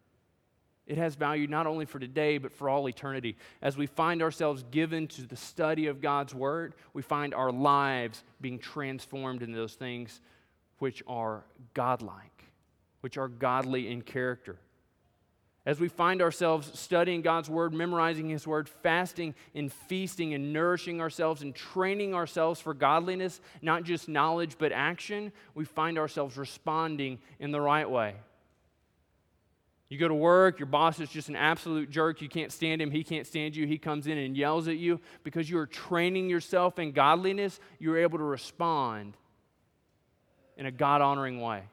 It 0.86 0.98
has 0.98 1.14
value 1.14 1.46
not 1.46 1.66
only 1.66 1.86
for 1.86 1.98
today, 1.98 2.36
but 2.38 2.52
for 2.52 2.68
all 2.68 2.88
eternity. 2.88 3.36
As 3.62 3.76
we 3.76 3.86
find 3.86 4.20
ourselves 4.20 4.64
given 4.70 5.06
to 5.08 5.22
the 5.22 5.36
study 5.36 5.86
of 5.86 6.02
God's 6.02 6.34
Word, 6.34 6.74
we 6.92 7.00
find 7.00 7.32
our 7.32 7.50
lives 7.50 8.22
being 8.40 8.58
transformed 8.58 9.42
into 9.42 9.56
those 9.56 9.74
things 9.74 10.20
which 10.78 11.02
are 11.06 11.44
godlike, 11.72 12.44
which 13.00 13.16
are 13.16 13.28
godly 13.28 13.90
in 13.90 14.02
character. 14.02 14.58
As 15.66 15.80
we 15.80 15.88
find 15.88 16.20
ourselves 16.20 16.78
studying 16.78 17.22
God's 17.22 17.48
Word, 17.48 17.72
memorizing 17.72 18.28
His 18.28 18.46
Word, 18.46 18.68
fasting 18.68 19.34
and 19.54 19.72
feasting 19.72 20.34
and 20.34 20.52
nourishing 20.52 21.00
ourselves 21.00 21.40
and 21.40 21.54
training 21.54 22.14
ourselves 22.14 22.60
for 22.60 22.74
godliness, 22.74 23.40
not 23.62 23.84
just 23.84 24.06
knowledge 24.06 24.56
but 24.58 24.72
action, 24.72 25.32
we 25.54 25.64
find 25.64 25.96
ourselves 25.96 26.36
responding 26.36 27.18
in 27.40 27.50
the 27.50 27.60
right 27.62 27.88
way. 27.88 28.16
You 29.88 29.98
go 29.98 30.08
to 30.08 30.14
work, 30.14 30.58
your 30.58 30.66
boss 30.66 30.98
is 30.98 31.10
just 31.10 31.28
an 31.28 31.36
absolute 31.36 31.90
jerk. 31.90 32.22
You 32.22 32.28
can't 32.28 32.50
stand 32.50 32.80
him, 32.80 32.90
he 32.90 33.04
can't 33.04 33.26
stand 33.26 33.54
you. 33.54 33.66
He 33.66 33.78
comes 33.78 34.06
in 34.06 34.18
and 34.18 34.36
yells 34.36 34.66
at 34.66 34.76
you. 34.76 35.00
Because 35.22 35.48
you 35.48 35.58
are 35.58 35.66
training 35.66 36.30
yourself 36.30 36.78
in 36.78 36.92
godliness, 36.92 37.60
you're 37.78 37.98
able 37.98 38.18
to 38.18 38.24
respond 38.24 39.16
in 40.56 40.66
a 40.66 40.72
God 40.72 41.00
honoring 41.00 41.40
way. 41.40 41.64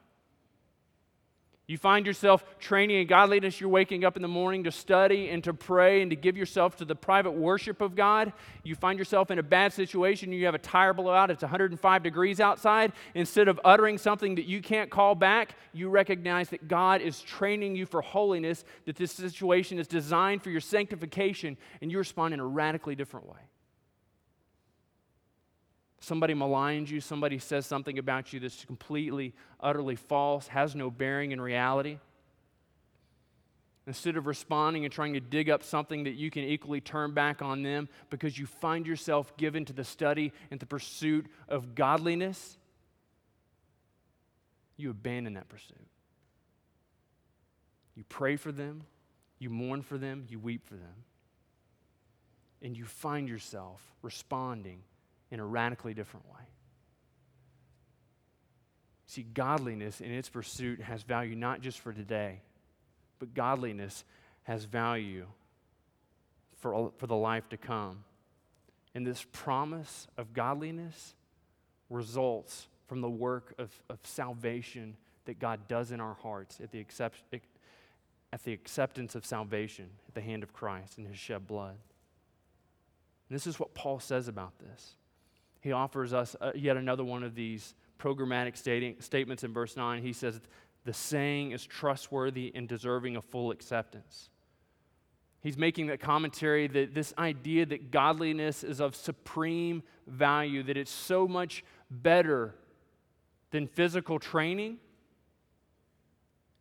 You 1.68 1.78
find 1.78 2.06
yourself 2.06 2.44
training 2.58 3.00
in 3.00 3.06
godliness. 3.06 3.60
You're 3.60 3.70
waking 3.70 4.04
up 4.04 4.16
in 4.16 4.22
the 4.22 4.28
morning 4.28 4.64
to 4.64 4.72
study 4.72 5.28
and 5.28 5.44
to 5.44 5.54
pray 5.54 6.02
and 6.02 6.10
to 6.10 6.16
give 6.16 6.36
yourself 6.36 6.76
to 6.76 6.84
the 6.84 6.96
private 6.96 7.30
worship 7.30 7.80
of 7.80 7.94
God. 7.94 8.32
You 8.64 8.74
find 8.74 8.98
yourself 8.98 9.30
in 9.30 9.38
a 9.38 9.44
bad 9.44 9.72
situation. 9.72 10.32
You 10.32 10.44
have 10.46 10.56
a 10.56 10.58
tire 10.58 10.92
blowout. 10.92 11.30
It's 11.30 11.42
105 11.42 12.02
degrees 12.02 12.40
outside. 12.40 12.92
Instead 13.14 13.46
of 13.46 13.60
uttering 13.64 13.96
something 13.96 14.34
that 14.34 14.46
you 14.46 14.60
can't 14.60 14.90
call 14.90 15.14
back, 15.14 15.54
you 15.72 15.88
recognize 15.88 16.48
that 16.48 16.66
God 16.66 17.00
is 17.00 17.22
training 17.22 17.76
you 17.76 17.86
for 17.86 18.02
holiness, 18.02 18.64
that 18.86 18.96
this 18.96 19.12
situation 19.12 19.78
is 19.78 19.86
designed 19.86 20.42
for 20.42 20.50
your 20.50 20.60
sanctification, 20.60 21.56
and 21.80 21.92
you 21.92 21.98
respond 21.98 22.34
in 22.34 22.40
a 22.40 22.46
radically 22.46 22.96
different 22.96 23.28
way 23.28 23.38
somebody 26.02 26.34
maligns 26.34 26.90
you, 26.90 27.00
somebody 27.00 27.38
says 27.38 27.64
something 27.64 27.98
about 27.98 28.32
you 28.32 28.40
that's 28.40 28.64
completely, 28.64 29.32
utterly 29.60 29.96
false, 29.96 30.48
has 30.48 30.74
no 30.74 30.90
bearing 30.90 31.30
in 31.30 31.40
reality, 31.40 31.98
instead 33.86 34.16
of 34.16 34.26
responding 34.26 34.84
and 34.84 34.92
trying 34.92 35.12
to 35.12 35.20
dig 35.20 35.48
up 35.48 35.62
something 35.62 36.04
that 36.04 36.14
you 36.14 36.30
can 36.30 36.42
equally 36.42 36.80
turn 36.80 37.12
back 37.12 37.40
on 37.40 37.62
them 37.62 37.88
because 38.10 38.36
you 38.36 38.46
find 38.46 38.86
yourself 38.86 39.36
given 39.36 39.64
to 39.64 39.72
the 39.72 39.84
study 39.84 40.32
and 40.50 40.58
the 40.60 40.66
pursuit 40.66 41.26
of 41.48 41.74
godliness, 41.74 42.58
you 44.76 44.90
abandon 44.90 45.34
that 45.34 45.48
pursuit. 45.48 45.86
You 47.94 48.04
pray 48.08 48.36
for 48.36 48.50
them, 48.50 48.84
you 49.38 49.50
mourn 49.50 49.82
for 49.82 49.98
them, 49.98 50.26
you 50.28 50.38
weep 50.38 50.66
for 50.66 50.74
them. 50.74 51.04
And 52.60 52.76
you 52.76 52.84
find 52.84 53.28
yourself 53.28 53.84
responding 54.02 54.82
in 55.32 55.40
a 55.40 55.44
radically 55.44 55.94
different 55.94 56.26
way. 56.26 56.42
See, 59.06 59.22
godliness 59.22 60.00
in 60.00 60.12
its 60.12 60.28
pursuit 60.28 60.80
has 60.82 61.02
value 61.02 61.34
not 61.34 61.60
just 61.60 61.80
for 61.80 61.92
today, 61.92 62.42
but 63.18 63.34
godliness 63.34 64.04
has 64.44 64.64
value 64.64 65.26
for, 66.58 66.92
for 66.98 67.06
the 67.06 67.16
life 67.16 67.48
to 67.48 67.56
come. 67.56 68.04
And 68.94 69.06
this 69.06 69.24
promise 69.32 70.06
of 70.18 70.34
godliness 70.34 71.14
results 71.88 72.68
from 72.86 73.00
the 73.00 73.10
work 73.10 73.54
of, 73.58 73.70
of 73.88 73.98
salvation 74.02 74.96
that 75.24 75.38
God 75.38 75.66
does 75.66 75.92
in 75.92 76.00
our 76.00 76.14
hearts 76.14 76.60
at 76.62 76.72
the, 76.72 76.80
accept, 76.80 77.22
at 78.32 78.44
the 78.44 78.52
acceptance 78.52 79.14
of 79.14 79.24
salvation 79.24 79.88
at 80.08 80.14
the 80.14 80.20
hand 80.20 80.42
of 80.42 80.52
Christ 80.52 80.98
and 80.98 81.06
his 81.06 81.18
shed 81.18 81.46
blood. 81.46 81.76
And 83.28 83.34
this 83.34 83.46
is 83.46 83.58
what 83.58 83.72
Paul 83.72 83.98
says 83.98 84.28
about 84.28 84.58
this 84.58 84.94
he 85.62 85.72
offers 85.72 86.12
us 86.12 86.36
uh, 86.40 86.50
yet 86.54 86.76
another 86.76 87.04
one 87.04 87.22
of 87.22 87.34
these 87.34 87.74
programmatic 87.98 88.56
stating, 88.56 88.96
statements 88.98 89.44
in 89.44 89.52
verse 89.52 89.76
9. 89.76 90.02
He 90.02 90.12
says, 90.12 90.40
The 90.84 90.92
saying 90.92 91.52
is 91.52 91.64
trustworthy 91.64 92.52
and 92.54 92.68
deserving 92.68 93.16
of 93.16 93.24
full 93.24 93.52
acceptance. 93.52 94.28
He's 95.40 95.56
making 95.56 95.86
that 95.86 96.00
commentary 96.00 96.66
that 96.66 96.94
this 96.94 97.14
idea 97.16 97.64
that 97.66 97.90
godliness 97.90 98.64
is 98.64 98.80
of 98.80 98.94
supreme 98.94 99.84
value, 100.06 100.64
that 100.64 100.76
it's 100.76 100.90
so 100.90 101.26
much 101.26 101.64
better 101.90 102.54
than 103.52 103.68
physical 103.68 104.18
training 104.18 104.78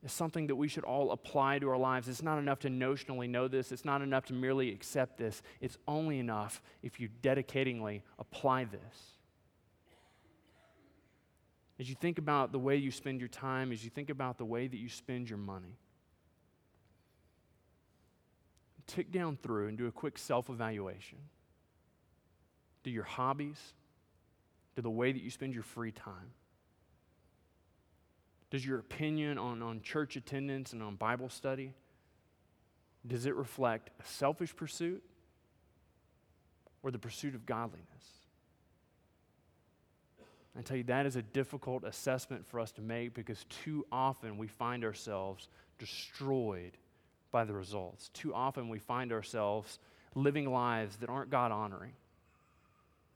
is 0.04 0.12
something 0.12 0.48
that 0.48 0.56
we 0.56 0.68
should 0.68 0.84
all 0.84 1.12
apply 1.12 1.60
to 1.60 1.70
our 1.70 1.78
lives. 1.78 2.08
It's 2.08 2.24
not 2.24 2.40
enough 2.40 2.60
to 2.60 2.70
notionally 2.70 3.30
know 3.30 3.48
this, 3.48 3.72
it's 3.72 3.86
not 3.86 4.02
enough 4.02 4.26
to 4.26 4.34
merely 4.34 4.72
accept 4.72 5.18
this. 5.18 5.42
It's 5.60 5.78
only 5.88 6.20
enough 6.20 6.62
if 6.82 7.00
you 7.00 7.10
dedicatingly 7.22 8.02
apply 8.18 8.66
this. 8.66 9.18
As 11.80 11.90
you 11.90 11.96
think 11.96 12.20
about 12.20 12.52
the 12.52 12.60
way 12.60 12.76
you 12.76 12.92
spend 12.92 13.20
your 13.20 13.28
time, 13.28 13.72
as 13.72 13.84
you 13.84 13.90
think 13.90 14.10
about 14.10 14.38
the 14.38 14.46
way 14.46 14.68
that 14.68 14.78
you 14.78 14.90
spend 14.90 15.30
your 15.30 15.40
money, 15.40 15.78
tick 18.88 19.12
down 19.12 19.38
through 19.42 19.68
and 19.68 19.78
do 19.78 19.88
a 19.88 19.92
quick 19.92 20.18
self 20.18 20.50
evaluation. 20.50 21.18
Do 22.84 22.92
your 22.92 23.04
hobbies, 23.04 23.60
do 24.76 24.82
the 24.82 24.90
way 24.90 25.12
that 25.12 25.22
you 25.22 25.30
spend 25.30 25.54
your 25.54 25.64
free 25.64 25.92
time, 25.92 26.34
does 28.52 28.66
your 28.66 28.80
opinion 28.80 29.38
on, 29.38 29.64
on 29.64 29.82
church 29.82 30.16
attendance 30.16 30.74
and 30.74 30.84
on 30.84 30.96
Bible 30.96 31.30
study, 31.30 31.74
does 33.08 33.26
it 33.26 33.36
reflect 33.36 33.90
a 34.00 34.08
selfish 34.08 34.56
pursuit 34.56 35.02
or 36.84 36.92
the 36.92 37.00
pursuit 37.00 37.34
of 37.34 37.46
godliness? 37.46 37.88
I 40.58 40.62
tell 40.62 40.76
you, 40.76 40.84
that 40.84 41.06
is 41.06 41.16
a 41.16 41.22
difficult 41.22 41.86
assessment 41.86 42.46
for 42.46 42.60
us 42.60 42.72
to 42.74 42.82
make 42.82 43.14
because 43.14 43.46
too 43.64 43.86
often 43.90 44.38
we 44.38 44.48
find 44.48 44.84
ourselves 44.84 45.48
destroyed 45.80 46.74
by 47.32 47.46
the 47.46 47.54
results. 47.54 48.10
Too 48.10 48.34
often 48.34 48.68
we 48.68 48.80
find 48.80 49.14
ourselves 49.14 49.80
living 50.14 50.52
lives 50.52 50.98
that 50.98 51.10
aren't 51.10 51.30
God 51.30 51.54
honoring, 51.54 51.94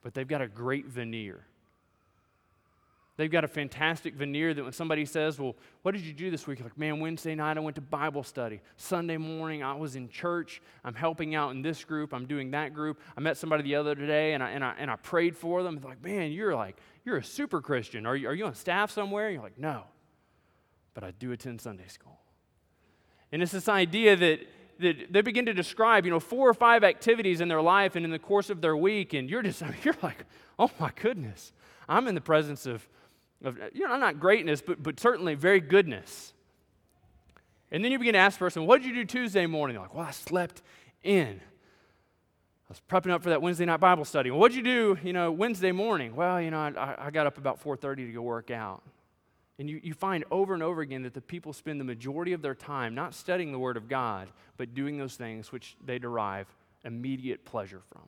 but 0.02 0.14
they've 0.14 0.26
got 0.26 0.40
a 0.40 0.48
great 0.48 0.86
veneer. 0.86 1.44
They've 3.16 3.30
got 3.30 3.44
a 3.44 3.48
fantastic 3.48 4.14
veneer 4.14 4.52
that 4.52 4.62
when 4.62 4.72
somebody 4.72 5.06
says, 5.06 5.38
Well, 5.38 5.56
what 5.82 5.92
did 5.92 6.02
you 6.02 6.12
do 6.12 6.30
this 6.30 6.46
week? 6.46 6.60
Like, 6.60 6.76
man, 6.76 7.00
Wednesday 7.00 7.34
night 7.34 7.56
I 7.56 7.60
went 7.60 7.76
to 7.76 7.80
Bible 7.80 8.22
study. 8.22 8.60
Sunday 8.76 9.16
morning 9.16 9.62
I 9.62 9.74
was 9.74 9.96
in 9.96 10.10
church. 10.10 10.60
I'm 10.84 10.94
helping 10.94 11.34
out 11.34 11.52
in 11.52 11.62
this 11.62 11.82
group. 11.82 12.12
I'm 12.12 12.26
doing 12.26 12.50
that 12.50 12.74
group. 12.74 13.00
I 13.16 13.20
met 13.20 13.38
somebody 13.38 13.62
the 13.62 13.76
other 13.76 13.94
day 13.94 14.34
and 14.34 14.42
I, 14.42 14.50
and 14.50 14.62
I, 14.62 14.74
and 14.78 14.90
I 14.90 14.96
prayed 14.96 15.34
for 15.34 15.62
them. 15.62 15.76
It's 15.76 15.84
like, 15.84 16.04
man, 16.04 16.30
you're 16.30 16.54
like, 16.54 16.76
you're 17.04 17.16
a 17.16 17.24
super 17.24 17.62
Christian. 17.62 18.04
Are 18.04 18.14
you, 18.14 18.28
are 18.28 18.34
you 18.34 18.44
on 18.44 18.54
staff 18.54 18.90
somewhere? 18.90 19.28
And 19.28 19.34
you're 19.34 19.42
like, 19.42 19.58
no, 19.58 19.84
but 20.92 21.02
I 21.02 21.12
do 21.12 21.32
attend 21.32 21.62
Sunday 21.62 21.88
school. 21.88 22.18
And 23.32 23.42
it's 23.42 23.52
this 23.52 23.68
idea 23.68 24.16
that, 24.16 24.40
that 24.80 25.12
they 25.12 25.22
begin 25.22 25.46
to 25.46 25.54
describe, 25.54 26.04
you 26.04 26.10
know, 26.10 26.20
four 26.20 26.48
or 26.48 26.54
five 26.54 26.84
activities 26.84 27.40
in 27.40 27.48
their 27.48 27.62
life 27.62 27.96
and 27.96 28.04
in 28.04 28.10
the 28.10 28.18
course 28.18 28.50
of 28.50 28.60
their 28.60 28.76
week. 28.76 29.14
And 29.14 29.30
you're 29.30 29.42
just, 29.42 29.62
you're 29.84 29.96
like, 30.02 30.26
oh 30.58 30.70
my 30.78 30.90
goodness. 31.00 31.52
I'm 31.88 32.08
in 32.08 32.14
the 32.14 32.20
presence 32.20 32.66
of 32.66 32.86
of, 33.44 33.58
you 33.72 33.86
know, 33.86 33.96
not 33.96 34.18
greatness, 34.18 34.62
but, 34.62 34.82
but 34.82 34.98
certainly 34.98 35.34
very 35.34 35.60
goodness. 35.60 36.32
And 37.70 37.84
then 37.84 37.92
you 37.92 37.98
begin 37.98 38.14
to 38.14 38.18
ask 38.18 38.38
the 38.38 38.44
person, 38.44 38.66
what 38.66 38.80
did 38.80 38.88
you 38.88 38.94
do 38.94 39.04
Tuesday 39.04 39.46
morning? 39.46 39.74
They're 39.74 39.82
like, 39.82 39.94
well, 39.94 40.06
I 40.06 40.12
slept 40.12 40.62
in. 41.02 41.40
I 42.68 42.70
was 42.70 42.80
prepping 42.90 43.10
up 43.10 43.22
for 43.22 43.30
that 43.30 43.42
Wednesday 43.42 43.64
night 43.64 43.78
Bible 43.78 44.04
study. 44.04 44.30
Well, 44.30 44.40
what'd 44.40 44.56
you 44.56 44.62
do, 44.62 44.98
you 45.02 45.12
know, 45.12 45.30
Wednesday 45.30 45.72
morning? 45.72 46.16
Well, 46.16 46.40
you 46.40 46.50
know, 46.50 46.58
I, 46.58 47.06
I 47.06 47.10
got 47.10 47.26
up 47.26 47.38
about 47.38 47.62
4.30 47.62 47.96
to 47.96 48.12
go 48.12 48.22
work 48.22 48.50
out. 48.50 48.82
And 49.58 49.70
you, 49.70 49.80
you 49.82 49.94
find 49.94 50.24
over 50.30 50.52
and 50.52 50.62
over 50.62 50.80
again 50.82 51.02
that 51.02 51.14
the 51.14 51.20
people 51.20 51.52
spend 51.52 51.80
the 51.80 51.84
majority 51.84 52.32
of 52.32 52.42
their 52.42 52.54
time 52.54 52.94
not 52.94 53.14
studying 53.14 53.52
the 53.52 53.58
Word 53.58 53.76
of 53.76 53.88
God, 53.88 54.28
but 54.56 54.74
doing 54.74 54.98
those 54.98 55.14
things 55.14 55.50
which 55.50 55.76
they 55.84 55.98
derive 55.98 56.46
immediate 56.84 57.44
pleasure 57.44 57.80
from. 57.92 58.02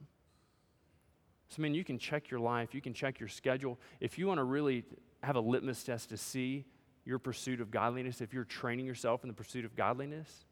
So, 1.48 1.56
I 1.58 1.62
mean, 1.62 1.74
you 1.74 1.84
can 1.84 1.98
check 1.98 2.30
your 2.30 2.40
life, 2.40 2.74
you 2.74 2.82
can 2.82 2.92
check 2.92 3.18
your 3.18 3.28
schedule. 3.28 3.78
If 4.00 4.18
you 4.18 4.26
want 4.26 4.38
to 4.38 4.44
really 4.44 4.84
have 5.22 5.36
a 5.36 5.40
litmus 5.40 5.82
test 5.82 6.10
to 6.10 6.16
see 6.16 6.64
your 7.04 7.18
pursuit 7.18 7.60
of 7.60 7.70
godliness, 7.70 8.20
if 8.20 8.32
you're 8.34 8.44
training 8.44 8.86
yourself 8.86 9.24
in 9.24 9.28
the 9.28 9.34
pursuit 9.34 9.64
of 9.64 9.74
godliness, 9.74 10.44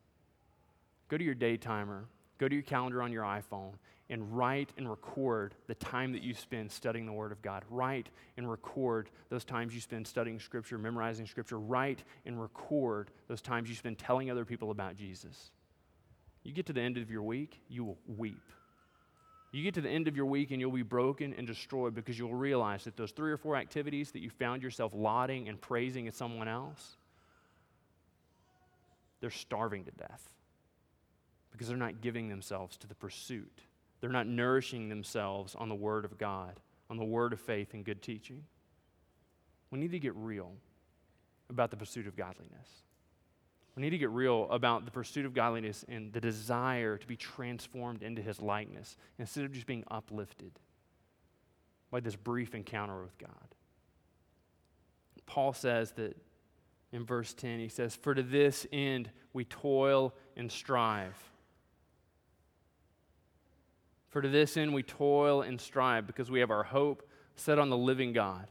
go 1.09 1.18
to 1.18 1.24
your 1.24 1.35
day 1.35 1.57
timer, 1.57 2.07
go 2.38 2.48
to 2.48 2.55
your 2.55 2.62
calendar 2.62 3.02
on 3.02 3.12
your 3.12 3.24
iPhone, 3.24 3.74
and 4.09 4.37
write 4.37 4.70
and 4.79 4.88
record 4.88 5.55
the 5.66 5.74
time 5.74 6.12
that 6.12 6.22
you 6.22 6.33
spend 6.33 6.70
studying 6.70 7.07
the 7.07 7.12
Word 7.12 7.33
of 7.33 7.42
God. 7.42 7.64
Write 7.68 8.09
and 8.37 8.48
record 8.48 9.11
those 9.29 9.44
times 9.44 9.74
you 9.74 9.81
spend 9.81 10.07
studying 10.07 10.38
Scripture, 10.38 10.79
memorizing 10.79 11.26
Scripture. 11.26 11.59
Write 11.59 12.05
and 12.24 12.40
record 12.40 13.11
those 13.29 13.42
times 13.42 13.68
you 13.68 13.74
spend 13.74 13.98
telling 13.98 14.31
other 14.31 14.44
people 14.44 14.70
about 14.70 14.96
Jesus. 14.96 15.50
You 16.44 16.52
get 16.52 16.66
to 16.66 16.72
the 16.72 16.81
end 16.81 16.96
of 16.96 17.11
your 17.11 17.22
week, 17.22 17.61
you 17.68 17.85
will 17.85 17.98
weep 18.07 18.52
you 19.57 19.62
get 19.62 19.75
to 19.75 19.81
the 19.81 19.88
end 19.88 20.07
of 20.09 20.16
your 20.16 20.27
week 20.27 20.51
and 20.51 20.61
you'll 20.61 20.71
be 20.71 20.83
broken 20.83 21.35
and 21.35 21.47
destroyed 21.47 21.95
because 21.95 22.19
you'll 22.19 22.35
realize 22.35 22.85
that 22.85 22.97
those 22.97 23.12
three 23.12 23.33
or 23.33 23.37
four 23.37 23.57
activities 23.57 24.11
that 24.11 24.21
you 24.21 24.29
found 24.29 24.62
yourself 24.62 24.92
lauding 24.95 25.49
and 25.49 25.61
praising 25.61 26.07
at 26.09 26.14
someone 26.14 26.49
else, 26.49 26.97
they're 29.21 29.31
starving 29.31 29.85
to 29.85 29.90
death 29.92 30.29
because 31.53 31.69
they're 31.69 31.77
not 31.77 32.01
giving 32.01 32.29
themselves 32.29 32.77
to 32.77 32.87
the 32.87 32.95
pursuit. 32.95 33.62
They're 34.01 34.11
not 34.11 34.27
nourishing 34.27 34.88
themselves 34.88 35.55
on 35.55 35.69
the 35.69 35.75
Word 35.75 36.05
of 36.05 36.19
God, 36.19 36.61
on 36.90 36.99
the 36.99 37.05
Word 37.05 37.33
of 37.33 37.40
faith 37.40 37.73
and 37.73 37.85
good 37.85 38.03
teaching. 38.03 38.42
We 39.71 39.79
need 39.79 39.92
to 39.92 39.99
get 39.99 40.14
real 40.16 40.53
about 41.49 41.71
the 41.71 41.77
pursuit 41.77 42.07
of 42.07 42.16
godliness. 42.16 42.69
We 43.77 43.83
need 43.83 43.91
to 43.91 43.99
get 43.99 44.11
real 44.11 44.49
about 44.51 44.87
the 44.87 44.91
pursuit 44.91 45.27
of 45.27 45.35
godliness 45.35 45.85
and 45.87 46.11
the 46.12 46.21
desire 46.21 46.97
to 46.97 47.07
be 47.07 47.17
transformed 47.17 48.03
into 48.03 48.23
his 48.23 48.41
likeness 48.41 48.97
instead 49.19 49.45
of 49.45 49.53
just 49.53 49.67
being 49.67 49.85
uplifted 49.91 50.53
by 51.91 52.01
this 52.01 52.17
brief 52.17 52.55
encounter 52.55 53.03
with 53.03 53.17
God. 53.19 53.31
Paul 55.27 55.53
says 55.53 55.93
that 55.93 56.17
in 56.93 57.05
verse 57.05 57.35
10, 57.35 57.59
he 57.59 57.69
says, 57.69 57.95
For 57.95 58.15
to 58.15 58.23
this 58.23 58.67
end 58.73 59.11
we 59.33 59.45
toil 59.45 60.15
and 60.37 60.51
strive. 60.51 61.17
For 64.09 64.23
to 64.23 64.29
this 64.29 64.57
end 64.57 64.73
we 64.73 64.83
toil 64.83 65.43
and 65.43 65.61
strive 65.61 66.07
because 66.07 66.31
we 66.31 66.41
have 66.41 66.51
our 66.51 66.62
hope 66.62 67.07
set 67.35 67.59
on 67.59 67.69
the 67.69 67.77
living 67.77 68.15
God, 68.15 68.47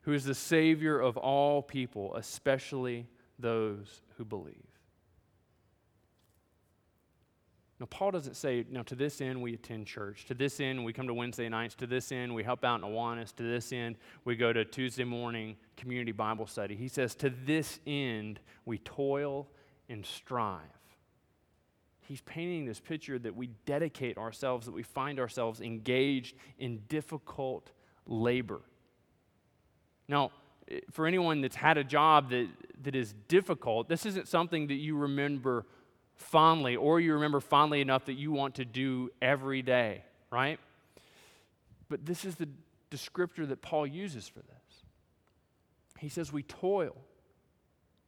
who 0.00 0.12
is 0.12 0.24
the 0.24 0.34
Savior 0.34 0.98
of 0.98 1.16
all 1.16 1.62
people, 1.62 2.16
especially 2.16 3.06
those 3.44 4.00
who 4.16 4.24
believe. 4.24 4.54
Now, 7.78 7.86
Paul 7.90 8.12
doesn't 8.12 8.36
say, 8.36 8.64
now 8.70 8.82
to 8.84 8.94
this 8.94 9.20
end 9.20 9.42
we 9.42 9.52
attend 9.52 9.86
church. 9.86 10.24
To 10.26 10.34
this 10.34 10.60
end 10.60 10.82
we 10.82 10.94
come 10.94 11.08
to 11.08 11.14
Wednesday 11.14 11.50
nights. 11.50 11.74
To 11.76 11.86
this 11.86 12.10
end 12.10 12.34
we 12.34 12.42
help 12.42 12.64
out 12.64 12.76
in 12.76 12.86
Awanas. 12.88 13.34
To 13.36 13.42
this 13.42 13.70
end 13.70 13.96
we 14.24 14.34
go 14.34 14.52
to 14.54 14.64
Tuesday 14.64 15.04
morning 15.04 15.56
community 15.76 16.12
Bible 16.12 16.46
study. 16.46 16.74
He 16.74 16.88
says, 16.88 17.14
to 17.16 17.28
this 17.28 17.80
end 17.86 18.40
we 18.64 18.78
toil 18.78 19.46
and 19.90 20.06
strive. 20.06 20.62
He's 22.00 22.22
painting 22.22 22.64
this 22.64 22.80
picture 22.80 23.18
that 23.18 23.36
we 23.36 23.48
dedicate 23.66 24.16
ourselves, 24.16 24.64
that 24.64 24.72
we 24.72 24.82
find 24.82 25.20
ourselves 25.20 25.60
engaged 25.60 26.36
in 26.58 26.82
difficult 26.88 27.72
labor. 28.06 28.62
Now, 30.08 30.30
for 30.90 31.06
anyone 31.06 31.40
that's 31.40 31.56
had 31.56 31.78
a 31.78 31.84
job 31.84 32.30
that, 32.30 32.48
that 32.82 32.94
is 32.94 33.14
difficult, 33.28 33.88
this 33.88 34.06
isn't 34.06 34.28
something 34.28 34.68
that 34.68 34.74
you 34.74 34.96
remember 34.96 35.66
fondly 36.16 36.76
or 36.76 37.00
you 37.00 37.14
remember 37.14 37.40
fondly 37.40 37.80
enough 37.80 38.06
that 38.06 38.14
you 38.14 38.32
want 38.32 38.56
to 38.56 38.64
do 38.64 39.10
every 39.20 39.62
day, 39.62 40.02
right? 40.30 40.58
But 41.88 42.06
this 42.06 42.24
is 42.24 42.36
the 42.36 42.48
descriptor 42.90 43.48
that 43.48 43.62
Paul 43.62 43.86
uses 43.86 44.28
for 44.28 44.40
this. 44.40 44.84
He 45.98 46.08
says, 46.08 46.32
We 46.32 46.42
toil, 46.42 46.96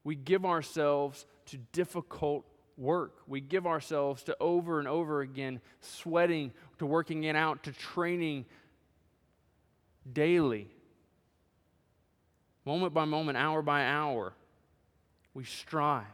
we 0.04 0.14
give 0.14 0.44
ourselves 0.44 1.26
to 1.46 1.58
difficult 1.72 2.44
work. 2.76 3.20
We 3.26 3.40
give 3.40 3.66
ourselves 3.66 4.22
to 4.24 4.36
over 4.38 4.78
and 4.78 4.86
over 4.86 5.20
again 5.20 5.60
sweating, 5.80 6.52
to 6.78 6.86
working 6.86 7.24
it 7.24 7.36
out, 7.36 7.62
to 7.64 7.72
training 7.72 8.44
daily 10.12 10.68
moment 12.66 12.92
by 12.92 13.04
moment, 13.04 13.38
hour 13.38 13.62
by 13.62 13.86
hour. 13.86 14.34
We 15.32 15.44
strive. 15.44 16.04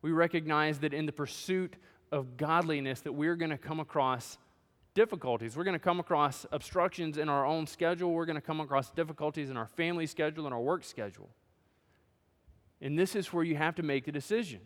We 0.00 0.10
recognize 0.10 0.78
that 0.80 0.94
in 0.94 1.06
the 1.06 1.12
pursuit 1.12 1.74
of 2.10 2.36
godliness 2.36 3.02
that 3.02 3.12
we're 3.12 3.36
going 3.36 3.50
to 3.50 3.58
come 3.58 3.78
across 3.78 4.38
difficulties. 4.94 5.56
We're 5.56 5.64
going 5.64 5.74
to 5.74 5.78
come 5.78 6.00
across 6.00 6.46
obstructions 6.50 7.18
in 7.18 7.28
our 7.28 7.44
own 7.44 7.66
schedule. 7.66 8.12
We're 8.12 8.26
going 8.26 8.36
to 8.36 8.40
come 8.40 8.60
across 8.60 8.90
difficulties 8.90 9.50
in 9.50 9.56
our 9.56 9.66
family 9.66 10.06
schedule 10.06 10.46
and 10.46 10.54
our 10.54 10.60
work 10.60 10.84
schedule. 10.84 11.28
And 12.80 12.98
this 12.98 13.14
is 13.14 13.32
where 13.32 13.44
you 13.44 13.56
have 13.56 13.74
to 13.76 13.82
make 13.82 14.06
the 14.06 14.12
decision. 14.12 14.60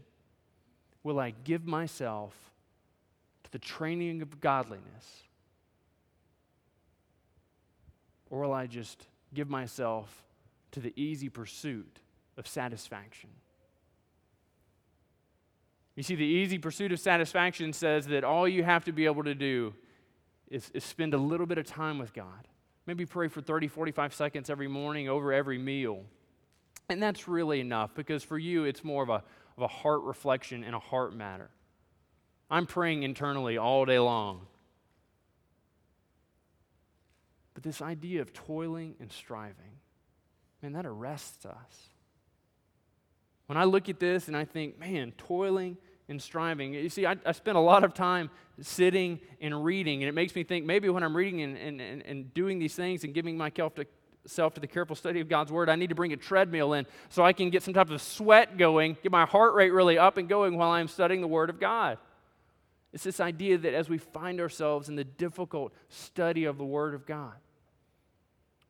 Will 1.03 1.19
I 1.19 1.31
give 1.45 1.67
myself 1.67 2.35
to 3.45 3.51
the 3.51 3.59
training 3.59 4.23
of 4.23 4.41
godliness? 4.41 5.25
Or 8.31 8.43
will 8.43 8.53
I 8.53 8.67
just 8.67 9.07
give 9.35 9.51
myself 9.51 10.23
to 10.73 10.81
the 10.81 10.93
easy 11.01 11.29
pursuit 11.29 12.01
of 12.37 12.47
satisfaction. 12.47 13.31
You 15.95 16.03
see, 16.03 16.15
the 16.15 16.25
easy 16.25 16.59
pursuit 16.59 16.93
of 16.93 17.01
satisfaction 17.01 17.73
says 17.73 18.07
that 18.07 18.25
all 18.25 18.49
you 18.49 18.65
have 18.65 18.85
to 18.87 18.93
be 18.93 19.05
able 19.05 19.25
to 19.25 19.35
do 19.35 19.75
is, 20.51 20.71
is, 20.75 20.85
spend 20.85 21.15
a 21.15 21.19
little 21.19 21.47
bit 21.47 21.59
of 21.59 21.67
time 21.67 21.99
with 21.99 22.15
God. 22.15 22.49
Maybe 22.87 23.07
pray 23.07 23.29
for 23.29 23.41
30, 23.41 23.69
45 23.69 24.15
seconds 24.15 24.51
every 24.51 24.69
morning 24.69 25.09
over 25.09 25.33
every 25.33 25.59
meal. 25.59 26.05
And 26.89 27.03
that's 27.03 27.29
really 27.29 27.61
enough 27.61 27.95
because 27.95 28.23
for 28.23 28.39
you, 28.39 28.65
it's 28.65 28.83
more 28.83 29.03
of 29.03 29.09
a, 29.11 29.23
of 29.57 29.63
a 29.63 29.69
heart 29.69 30.03
reflection 30.03 30.65
and 30.65 30.75
a 30.75 30.79
heart 30.79 31.15
matter. 31.15 31.51
I'm 32.51 32.67
praying 32.67 33.03
internally 33.03 33.57
all 33.57 33.85
day 33.85 33.99
long. 33.99 34.47
But 37.55 37.63
this 37.63 37.81
idea 37.81 38.23
of 38.23 38.33
toiling 38.33 38.95
and 38.99 39.13
striving, 39.13 39.79
man, 40.63 40.73
that 40.73 40.87
arrests 40.87 41.45
us. 41.45 41.89
When 43.47 43.59
I 43.59 43.65
look 43.65 43.89
at 43.89 43.99
this 43.99 44.29
and 44.29 44.37
I 44.37 44.45
think, 44.45 44.79
man, 44.79 45.13
toiling 45.19 45.77
and 46.09 46.23
striving, 46.23 46.75
you 46.75 46.89
see, 46.89 47.05
I, 47.05 47.17
I 47.27 47.33
spend 47.33 47.57
a 47.57 47.61
lot 47.61 47.85
of 47.85 47.93
time 47.93 48.31
sitting 48.61 49.21
and 49.41 49.65
reading, 49.65 50.03
and 50.03 50.09
it 50.09 50.13
makes 50.13 50.35
me 50.35 50.45
think 50.45 50.65
maybe 50.65 50.89
when 50.89 51.03
I'm 51.03 51.17
reading 51.17 51.43
and, 51.43 51.59
and, 51.59 51.81
and, 51.81 52.03
and 52.07 52.33
doing 52.35 52.59
these 52.59 52.75
things 52.75 53.05
and 53.05 53.13
giving 53.13 53.37
myself 53.37 53.75
to, 53.75 53.87
self 54.25 54.55
to 54.55 54.61
the 54.61 54.67
careful 54.67 54.95
study 54.95 55.21
of 55.21 55.29
God's 55.29 55.51
Word, 55.51 55.69
I 55.69 55.75
need 55.75 55.89
to 55.89 55.95
bring 55.95 56.13
a 56.13 56.17
treadmill 56.17 56.75
in 56.75 56.87
so 57.09 57.25
I 57.25 57.33
can 57.33 57.51
get 57.51 57.63
some 57.63 57.75
type 57.75 57.91
of 57.91 58.01
sweat 58.01 58.57
going, 58.57 58.97
get 59.03 59.11
my 59.11 59.27
heart 59.27 59.55
rate 59.55 59.71
really 59.71 59.99
up 59.99 60.17
and 60.17 60.29
going 60.29 60.57
while 60.57 60.71
I'm 60.71 60.89
studying 60.89 61.21
the 61.21 61.27
Word 61.27 61.51
of 61.51 61.59
God. 61.59 61.99
It's 62.93 63.05
this 63.05 63.21
idea 63.21 63.59
that 63.59 63.75
as 63.75 63.89
we 63.89 63.99
find 63.99 64.41
ourselves 64.41 64.89
in 64.89 64.97
the 64.97 65.05
difficult 65.05 65.73
study 65.89 66.45
of 66.45 66.59
the 66.59 66.65
Word 66.65 66.95
of 66.95 67.07
God, 67.07 67.35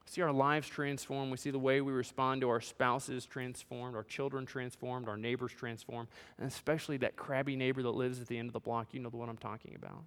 see 0.05 0.21
our 0.21 0.31
lives 0.31 0.67
transformed. 0.67 1.31
We 1.31 1.37
see 1.37 1.51
the 1.51 1.59
way 1.59 1.81
we 1.81 1.91
respond 1.91 2.41
to 2.41 2.49
our 2.49 2.61
spouses 2.61 3.25
transformed, 3.25 3.95
our 3.95 4.03
children 4.03 4.45
transformed, 4.45 5.07
our 5.07 5.17
neighbors 5.17 5.51
transformed, 5.51 6.09
and 6.37 6.47
especially 6.47 6.97
that 6.97 7.15
crabby 7.15 7.55
neighbor 7.55 7.81
that 7.83 7.91
lives 7.91 8.19
at 8.19 8.27
the 8.27 8.37
end 8.37 8.49
of 8.49 8.53
the 8.53 8.59
block. 8.59 8.93
You 8.93 8.99
know 8.99 9.09
the 9.09 9.17
one 9.17 9.29
I'm 9.29 9.37
talking 9.37 9.75
about. 9.75 10.03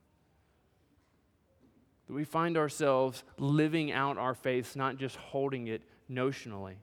That 2.07 2.13
we 2.13 2.25
find 2.25 2.57
ourselves 2.57 3.25
living 3.39 3.91
out 3.91 4.19
our 4.19 4.35
faith, 4.35 4.77
not 4.77 4.97
just 4.97 5.17
holding 5.17 5.67
it 5.67 5.83
notionally. 6.11 6.77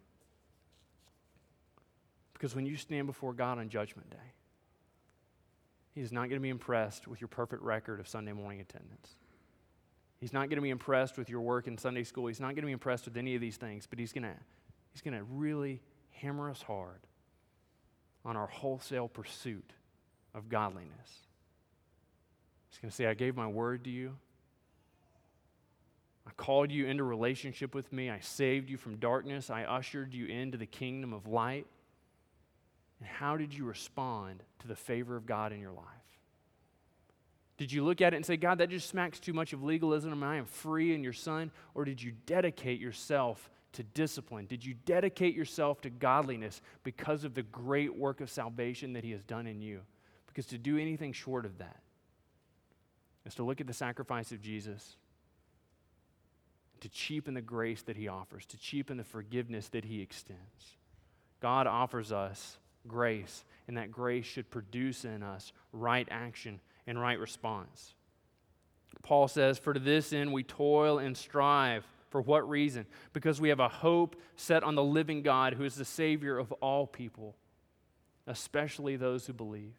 Because 2.34 2.56
when 2.56 2.65
you 2.65 2.76
stand 2.76 3.08
before 3.08 3.32
God 3.32 3.58
on 3.58 3.69
Judgment 3.69 4.10
Day, 4.10 4.34
He 5.95 6.02
is 6.02 6.12
not 6.12 6.28
going 6.28 6.41
to 6.41 6.43
be 6.43 6.49
impressed 6.49 7.08
with 7.08 7.21
your 7.21 7.30
perfect 7.30 7.62
record 7.62 8.02
of 8.02 8.08
Sunday 8.08 8.34
morning 8.34 8.60
attendance. 8.60 9.12
He's 10.23 10.31
not 10.31 10.47
going 10.47 10.55
to 10.55 10.62
be 10.62 10.69
impressed 10.69 11.17
with 11.17 11.29
your 11.29 11.41
work 11.41 11.67
in 11.67 11.77
Sunday 11.77 12.05
school. 12.05 12.27
He's 12.27 12.39
not 12.39 12.55
going 12.55 12.62
to 12.62 12.67
be 12.67 12.71
impressed 12.71 13.03
with 13.03 13.17
any 13.17 13.36
of 13.36 13.41
these 13.41 13.57
things, 13.57 13.86
but 13.89 13.99
he's 13.99 14.13
going 14.13 14.23
to 14.23 14.31
he's 14.93 15.01
going 15.01 15.17
to 15.17 15.23
really 15.25 15.81
hammer 16.12 16.49
us 16.49 16.62
hard 16.62 17.01
on 18.23 18.38
our 18.38 18.47
wholesale 18.47 19.09
pursuit 19.09 19.73
of 20.33 20.47
godliness. 20.47 21.27
He's 22.69 22.79
going 22.79 22.89
to 22.89 22.95
say, 22.95 23.05
I 23.07 23.15
gave 23.15 23.36
my 23.36 23.47
word 23.47 23.83
to 23.83 23.89
you. 23.89 24.15
I 26.25 26.31
called 26.38 26.71
you 26.71 26.86
into 26.86 27.03
relationship 27.03 27.75
with 27.75 27.91
me. 27.91 28.09
I 28.09 28.21
saved 28.21 28.69
you 28.69 28.77
from 28.77 28.95
darkness. 28.95 29.49
I 29.49 29.63
ushered 29.63 30.13
you 30.13 30.27
into 30.27 30.57
the 30.57 30.65
kingdom 30.65 31.12
of 31.12 31.27
light. 31.27 31.67
And 33.01 33.09
how 33.09 33.36
did 33.36 33.53
you 33.53 33.65
respond 33.65 34.41
to 34.59 34.69
the 34.69 34.75
favor 34.77 35.17
of 35.17 35.25
God 35.25 35.51
in 35.51 35.59
your 35.59 35.73
life? 35.73 36.02
Did 37.57 37.71
you 37.71 37.83
look 37.83 38.01
at 38.01 38.13
it 38.13 38.17
and 38.17 38.25
say, 38.25 38.35
God, 38.35 38.57
that 38.57 38.69
just 38.69 38.89
smacks 38.89 39.19
too 39.19 39.33
much 39.33 39.53
of 39.53 39.63
legalism 39.63 40.11
and 40.11 40.25
I 40.25 40.37
am 40.37 40.45
free 40.45 40.93
in 40.93 41.03
your 41.03 41.13
son? 41.13 41.51
Or 41.75 41.85
did 41.85 42.01
you 42.01 42.13
dedicate 42.25 42.79
yourself 42.79 43.49
to 43.73 43.83
discipline? 43.83 44.47
Did 44.47 44.65
you 44.65 44.73
dedicate 44.85 45.35
yourself 45.35 45.81
to 45.81 45.89
godliness 45.89 46.61
because 46.83 47.23
of 47.23 47.35
the 47.35 47.43
great 47.43 47.95
work 47.95 48.21
of 48.21 48.29
salvation 48.29 48.93
that 48.93 49.03
he 49.03 49.11
has 49.11 49.23
done 49.23 49.45
in 49.45 49.61
you? 49.61 49.81
Because 50.27 50.47
to 50.47 50.57
do 50.57 50.77
anything 50.77 51.13
short 51.13 51.45
of 51.45 51.59
that 51.59 51.79
is 53.25 53.35
to 53.35 53.43
look 53.43 53.61
at 53.61 53.67
the 53.67 53.73
sacrifice 53.73 54.31
of 54.31 54.41
Jesus, 54.41 54.97
to 56.81 56.89
cheapen 56.89 57.35
the 57.35 57.41
grace 57.41 57.83
that 57.83 57.95
he 57.95 58.07
offers, 58.07 58.45
to 58.47 58.57
cheapen 58.57 58.97
the 58.97 59.03
forgiveness 59.03 59.69
that 59.69 59.85
he 59.85 60.01
extends. 60.01 60.77
God 61.39 61.67
offers 61.67 62.11
us 62.11 62.57
grace, 62.87 63.45
and 63.67 63.77
that 63.77 63.91
grace 63.91 64.25
should 64.25 64.49
produce 64.49 65.05
in 65.05 65.23
us 65.23 65.53
right 65.71 66.07
action 66.09 66.59
and 66.88 67.00
right 67.00 67.19
response. 67.19 67.96
Paul 69.04 69.28
says, 69.28 69.60
For 69.60 69.74
to 69.74 69.80
this 69.80 70.13
end 70.13 70.34
we 70.34 70.43
toil 70.43 71.00
and 71.00 71.15
strive. 71.15 71.86
For 72.10 72.22
what 72.22 72.48
reason? 72.48 72.86
Because 73.12 73.41
we 73.41 73.50
have 73.50 73.60
a 73.60 73.67
hope 73.67 74.15
set 74.36 74.63
on 74.63 74.76
the 74.76 74.84
living 74.84 75.24
God 75.24 75.56
who 75.56 75.63
is 75.63 75.76
the 75.76 75.86
Savior 75.86 76.38
of 76.38 76.52
all 76.54 76.86
people, 76.86 77.36
especially 78.28 78.96
those 78.96 79.26
who 79.26 79.34
believe. 79.34 79.74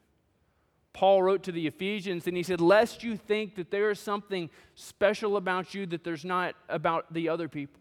Paul 0.93 1.23
wrote 1.23 1.43
to 1.45 1.53
the 1.53 1.67
Ephesians 1.67 2.27
and 2.27 2.37
he 2.37 2.43
said, 2.43 2.61
Lest 2.61 3.03
you 3.03 3.17
think 3.17 3.55
that 3.57 3.71
there 3.71 3.91
is 3.91 4.01
something 4.01 4.51
special 4.75 5.37
about 5.37 5.75
you 5.75 5.87
that 5.87 6.05
there's 6.05 6.25
not 6.25 6.55
about 6.69 7.13
the 7.13 7.29
other 7.29 7.49
people. 7.49 7.81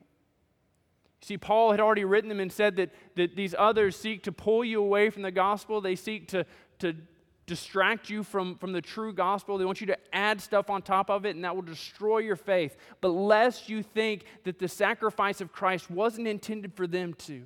See, 1.22 1.38
Paul 1.38 1.72
had 1.72 1.80
already 1.80 2.04
written 2.06 2.28
them 2.28 2.40
and 2.40 2.52
said 2.52 2.76
that, 2.76 2.90
that 3.16 3.36
these 3.36 3.56
others 3.58 3.96
seek 3.96 4.24
to 4.24 4.32
pull 4.32 4.66
you 4.66 4.82
away 4.82 5.10
from 5.10 5.22
the 5.22 5.32
gospel. 5.32 5.80
They 5.80 5.96
seek 5.96 6.28
to, 6.30 6.46
to 6.80 6.96
distract 7.46 8.10
you 8.10 8.24
from, 8.24 8.58
from 8.58 8.72
the 8.72 8.82
true 8.82 9.14
gospel. 9.14 9.58
They 9.58 9.66
want 9.66 9.82
you 9.82 9.88
to 9.88 9.98
add 10.14 10.40
stuff 10.40 10.70
on 10.70 10.82
top 10.82 11.10
of 11.10 11.26
it, 11.26 11.36
and 11.36 11.44
that 11.44 11.56
will 11.56 11.64
destroy 11.64 12.20
your 12.20 12.36
faith. 12.36 12.78
But 13.02 13.10
lest 13.10 13.70
you 13.70 13.84
think 13.84 14.26
that 14.46 14.60
the 14.60 14.68
sacrifice 14.68 15.42
of 15.42 15.52
Christ 15.52 15.92
wasn't 15.92 16.28
intended 16.28 16.74
for 16.74 16.88
them 16.88 17.14
to, 17.16 17.44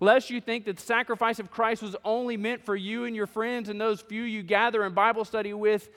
lest 0.00 0.30
you 0.30 0.40
think 0.40 0.64
that 0.64 0.76
the 0.76 0.82
sacrifice 0.82 1.38
of 1.38 1.50
Christ 1.50 1.82
was 1.82 1.96
only 2.04 2.36
meant 2.36 2.64
for 2.64 2.74
you 2.74 3.04
and 3.04 3.14
your 3.14 3.26
friends 3.26 3.68
and 3.68 3.80
those 3.80 4.00
few 4.00 4.22
you 4.22 4.42
gather 4.42 4.84
in 4.84 4.94
Bible 4.94 5.24
study 5.24 5.52
with. 5.52 5.90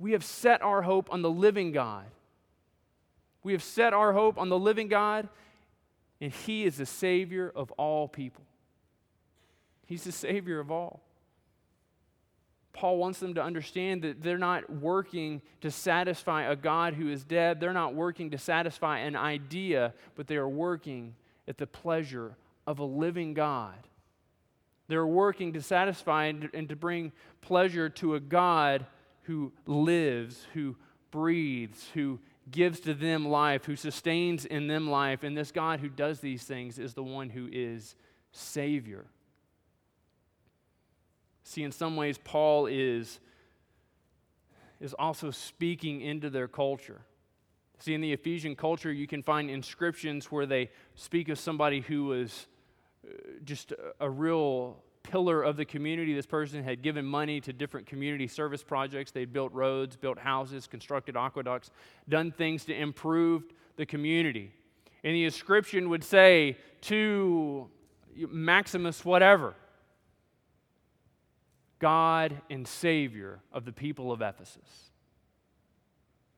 We 0.00 0.12
have 0.12 0.24
set 0.24 0.62
our 0.62 0.82
hope 0.82 1.12
on 1.12 1.22
the 1.22 1.30
living 1.30 1.72
God. 1.72 2.04
We 3.42 3.52
have 3.52 3.62
set 3.62 3.92
our 3.94 4.12
hope 4.12 4.36
on 4.36 4.48
the 4.48 4.58
living 4.58 4.88
God, 4.88 5.28
and 6.20 6.32
He 6.32 6.64
is 6.64 6.76
the 6.76 6.86
Savior 6.86 7.52
of 7.54 7.70
all 7.72 8.08
people. 8.08 8.44
He's 9.86 10.04
the 10.04 10.12
Savior 10.12 10.60
of 10.60 10.70
all. 10.70 11.07
Paul 12.78 12.98
wants 12.98 13.18
them 13.18 13.34
to 13.34 13.42
understand 13.42 14.02
that 14.02 14.22
they're 14.22 14.38
not 14.38 14.70
working 14.70 15.42
to 15.62 15.70
satisfy 15.70 16.44
a 16.44 16.54
God 16.54 16.94
who 16.94 17.10
is 17.10 17.24
dead. 17.24 17.58
They're 17.58 17.72
not 17.72 17.92
working 17.92 18.30
to 18.30 18.38
satisfy 18.38 18.98
an 18.98 19.16
idea, 19.16 19.94
but 20.14 20.28
they 20.28 20.36
are 20.36 20.48
working 20.48 21.16
at 21.48 21.58
the 21.58 21.66
pleasure 21.66 22.36
of 22.68 22.78
a 22.78 22.84
living 22.84 23.34
God. 23.34 23.74
They're 24.86 25.04
working 25.04 25.54
to 25.54 25.60
satisfy 25.60 26.26
and, 26.26 26.68
to 26.68 26.76
bring 26.76 27.10
pleasure 27.40 27.88
to 27.88 28.14
a 28.14 28.20
God 28.20 28.86
who 29.22 29.50
lives, 29.66 30.46
who 30.54 30.76
breathes, 31.10 31.88
who 31.94 32.20
gives 32.48 32.78
to 32.80 32.94
them 32.94 33.26
life, 33.26 33.64
who 33.64 33.74
sustains 33.74 34.44
in 34.44 34.68
them 34.68 34.88
life. 34.88 35.24
And 35.24 35.36
this 35.36 35.50
God 35.50 35.80
who 35.80 35.88
does 35.88 36.20
these 36.20 36.44
things 36.44 36.78
is 36.78 36.94
the 36.94 37.02
one 37.02 37.30
who 37.30 37.48
is 37.50 37.96
Savior. 38.30 39.06
See, 41.48 41.62
in 41.62 41.72
some 41.72 41.96
ways, 41.96 42.18
Paul 42.22 42.66
is, 42.66 43.20
is 44.80 44.92
also 44.92 45.30
speaking 45.30 46.02
into 46.02 46.28
their 46.28 46.46
culture. 46.46 47.00
See, 47.78 47.94
in 47.94 48.02
the 48.02 48.12
Ephesian 48.12 48.54
culture, 48.54 48.92
you 48.92 49.06
can 49.06 49.22
find 49.22 49.48
inscriptions 49.48 50.30
where 50.30 50.44
they 50.44 50.68
speak 50.94 51.30
of 51.30 51.38
somebody 51.38 51.80
who 51.80 52.04
was 52.04 52.48
uh, 53.02 53.12
just 53.44 53.72
a, 53.98 54.10
real 54.10 54.76
pillar 55.02 55.42
of 55.42 55.56
the 55.56 55.64
community. 55.64 56.12
This 56.12 56.26
person 56.26 56.62
had 56.62 56.82
given 56.82 57.06
money 57.06 57.40
to 57.40 57.54
different 57.54 57.86
community 57.86 58.26
service 58.26 58.62
projects. 58.62 59.10
They'd 59.10 59.32
built 59.32 59.50
roads, 59.54 59.96
built 59.96 60.18
houses, 60.18 60.66
constructed 60.66 61.16
aqueducts, 61.16 61.70
done 62.10 62.30
things 62.30 62.66
to 62.66 62.78
improve 62.78 63.44
the 63.76 63.86
community. 63.86 64.52
And 65.02 65.14
the 65.14 65.24
inscription 65.24 65.88
would 65.88 66.04
say 66.04 66.58
to 66.82 67.70
Maximus, 68.14 69.02
whatever, 69.02 69.54
God 71.78 72.40
and 72.50 72.66
Savior 72.66 73.40
of 73.52 73.64
the 73.64 73.72
people 73.72 74.10
of 74.10 74.20
Ephesus. 74.20 74.90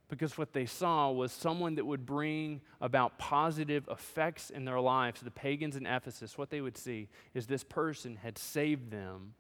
Because 0.09 0.37
what 0.37 0.53
they 0.53 0.67
saw 0.67 1.11
was 1.11 1.31
someone 1.31 1.77
that 1.77 1.87
would 1.87 2.05
bring 2.05 2.61
about 2.81 3.17
positive 3.19 3.89
effects 3.89 4.51
in 4.51 4.65
their 4.65 4.81
lives. 4.81 5.21
The 5.21 5.31
pagans 5.31 5.77
in 5.77 5.87
Ephesus, 5.87 6.37
what 6.37 6.51
they 6.51 6.61
would 6.61 6.77
see 6.77 7.09
is 7.33 7.47
this 7.47 7.63
person 7.63 8.17
had 8.17 8.37
saved 8.37 8.91
them, 8.91 9.35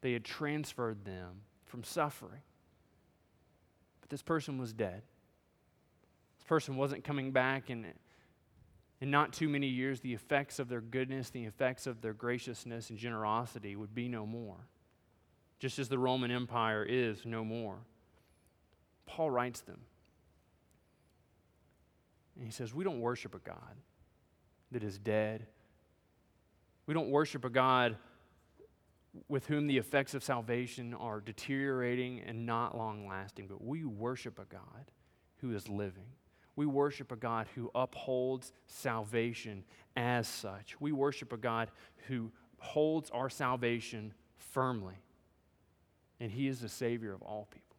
they 0.00 0.14
had 0.14 0.24
transferred 0.24 1.04
them 1.04 1.42
from 1.66 1.84
suffering. 1.84 2.40
But 4.00 4.10
this 4.10 4.22
person 4.22 4.58
was 4.58 4.72
dead. 4.72 5.02
This 6.38 6.46
person 6.48 6.76
wasn't 6.76 7.04
coming 7.04 7.30
back, 7.30 7.70
and 7.70 7.86
in 9.00 9.10
not 9.10 9.32
too 9.34 9.48
many 9.48 9.68
years, 9.68 10.00
the 10.00 10.14
effects 10.14 10.58
of 10.58 10.68
their 10.68 10.80
goodness, 10.80 11.28
the 11.30 11.44
effects 11.44 11.86
of 11.86 12.00
their 12.00 12.14
graciousness 12.14 12.88
and 12.88 12.98
generosity 12.98 13.76
would 13.76 13.94
be 13.94 14.08
no 14.08 14.26
more 14.26 14.66
just 15.62 15.78
as 15.78 15.88
the 15.88 15.96
Roman 15.96 16.32
Empire 16.32 16.82
is 16.82 17.24
no 17.24 17.44
more. 17.44 17.76
Paul 19.06 19.30
writes 19.30 19.60
them. 19.60 19.78
And 22.34 22.44
he 22.44 22.50
says, 22.50 22.74
We 22.74 22.82
don't 22.82 22.98
worship 22.98 23.36
a 23.36 23.38
God 23.38 23.76
that 24.72 24.82
is 24.82 24.98
dead. 24.98 25.46
We 26.86 26.94
don't 26.94 27.10
worship 27.10 27.44
a 27.44 27.48
God 27.48 27.94
with 29.28 29.46
whom 29.46 29.68
the 29.68 29.78
effects 29.78 30.14
of 30.14 30.24
salvation 30.24 30.94
are 30.94 31.20
deteriorating 31.20 32.22
and 32.26 32.44
not 32.44 32.76
long 32.76 33.06
lasting, 33.06 33.46
but 33.46 33.62
we 33.62 33.84
worship 33.84 34.40
a 34.40 34.46
God 34.46 34.90
who 35.36 35.54
is 35.54 35.68
living. 35.68 36.08
We 36.56 36.66
worship 36.66 37.12
a 37.12 37.16
God 37.16 37.46
who 37.54 37.70
upholds 37.72 38.52
salvation 38.66 39.62
as 39.94 40.26
such. 40.26 40.74
We 40.80 40.90
worship 40.90 41.32
a 41.32 41.36
God 41.36 41.70
who 42.08 42.32
holds 42.58 43.10
our 43.10 43.30
salvation 43.30 44.12
firmly 44.34 44.96
and 46.22 46.30
He 46.30 46.46
is 46.46 46.60
the 46.60 46.68
Savior 46.68 47.12
of 47.12 47.20
all 47.20 47.48
people. 47.50 47.76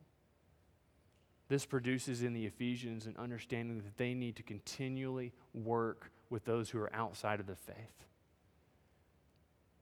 This 1.48 1.66
produces 1.66 2.24
in 2.24 2.34
the 2.34 2.46
Ephesians 2.46 3.06
an 3.06 3.16
understanding 3.18 3.78
that 3.78 3.98
they 3.98 4.14
need 4.14 4.36
to 4.36 4.44
continually 4.44 5.32
work 5.54 6.12
with 6.30 6.44
those 6.44 6.70
who 6.70 6.80
are 6.80 6.94
outside 6.94 7.40
of 7.40 7.48
the 7.48 7.56
faith. 7.56 7.76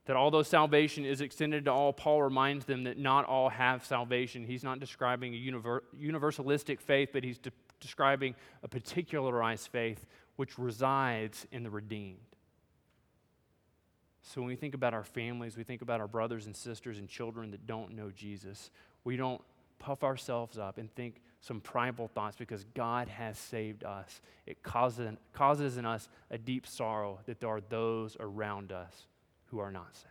That 0.05 0.15
although 0.15 0.43
salvation 0.43 1.05
is 1.05 1.21
extended 1.21 1.65
to 1.65 1.71
all, 1.71 1.91
Paul 1.91 2.21
reminds 2.21 2.65
them 2.65 2.83
that 2.83 2.99
not 2.99 3.25
all 3.25 3.49
have 3.49 3.83
salvation. 3.83 4.43
He's 4.43 4.63
not 4.63 4.79
describing 4.79 5.33
a 5.33 5.37
univer- 5.37 5.81
universalistic 5.99 6.79
faith, 6.79 7.09
but 7.13 7.23
he's 7.23 7.39
de- 7.39 7.51
describing 7.79 8.35
a 8.61 8.67
particularized 8.67 9.69
faith 9.69 10.05
which 10.35 10.59
resides 10.59 11.47
in 11.51 11.63
the 11.63 11.71
redeemed. 11.71 12.30
So 14.21 14.41
when 14.41 14.47
we 14.47 14.55
think 14.55 14.73
about 14.73 14.93
our 14.93 15.03
families, 15.03 15.57
we 15.57 15.63
think 15.63 15.81
about 15.81 15.99
our 15.99 16.07
brothers 16.07 16.45
and 16.45 16.55
sisters 16.55 16.99
and 16.99 17.07
children 17.07 17.51
that 17.51 17.65
don't 17.65 17.95
know 17.95 18.11
Jesus, 18.11 18.69
we 19.03 19.17
don't 19.17 19.41
puff 19.79 20.03
ourselves 20.03 20.57
up 20.57 20.77
and 20.77 20.93
think 20.93 21.21
some 21.41 21.59
prideful 21.59 22.07
thoughts 22.07 22.37
because 22.37 22.63
God 22.75 23.07
has 23.07 23.37
saved 23.37 23.83
us. 23.83 24.21
It 24.45 24.61
causes, 24.61 25.17
causes 25.33 25.77
in 25.77 25.87
us 25.87 26.07
a 26.29 26.37
deep 26.37 26.67
sorrow 26.67 27.19
that 27.25 27.39
there 27.39 27.49
are 27.49 27.61
those 27.61 28.15
around 28.19 28.71
us 28.71 29.07
who 29.45 29.59
are 29.59 29.71
not 29.71 29.95
saved. 29.95 30.07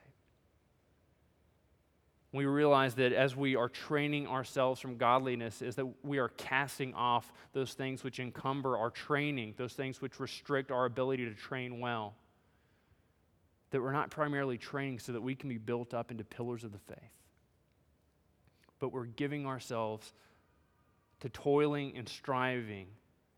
We 2.32 2.46
realize 2.46 2.94
that 2.94 3.12
as 3.12 3.34
we 3.34 3.56
are 3.56 3.68
training 3.68 4.26
ourselves 4.26 4.80
from 4.80 4.96
godliness, 4.96 5.62
is 5.62 5.76
that 5.76 5.86
we 6.04 6.18
are 6.18 6.28
casting 6.28 6.94
off 6.94 7.32
those 7.52 7.74
things 7.74 8.04
which 8.04 8.20
encumber 8.20 8.76
our 8.76 8.90
training, 8.90 9.54
those 9.56 9.72
things 9.72 10.00
which 10.00 10.20
restrict 10.20 10.70
our 10.70 10.84
ability 10.84 11.24
to 11.24 11.34
train 11.34 11.80
well 11.80 12.14
that 13.70 13.80
we're 13.80 13.92
not 13.92 14.10
primarily 14.10 14.58
training 14.58 14.98
so 14.98 15.12
that 15.12 15.22
we 15.22 15.34
can 15.34 15.48
be 15.48 15.58
built 15.58 15.94
up 15.94 16.10
into 16.10 16.24
pillars 16.24 16.64
of 16.64 16.72
the 16.72 16.78
faith, 16.78 16.98
but 18.78 18.92
we're 18.92 19.06
giving 19.06 19.46
ourselves 19.46 20.12
to 21.20 21.28
toiling 21.28 21.96
and 21.96 22.08
striving 22.08 22.86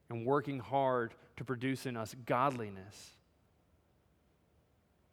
and 0.09 0.25
working 0.25 0.59
hard 0.59 1.15
to 1.37 1.45
produce 1.45 1.87
in 1.87 1.97
us 1.97 2.15
godliness 2.27 3.11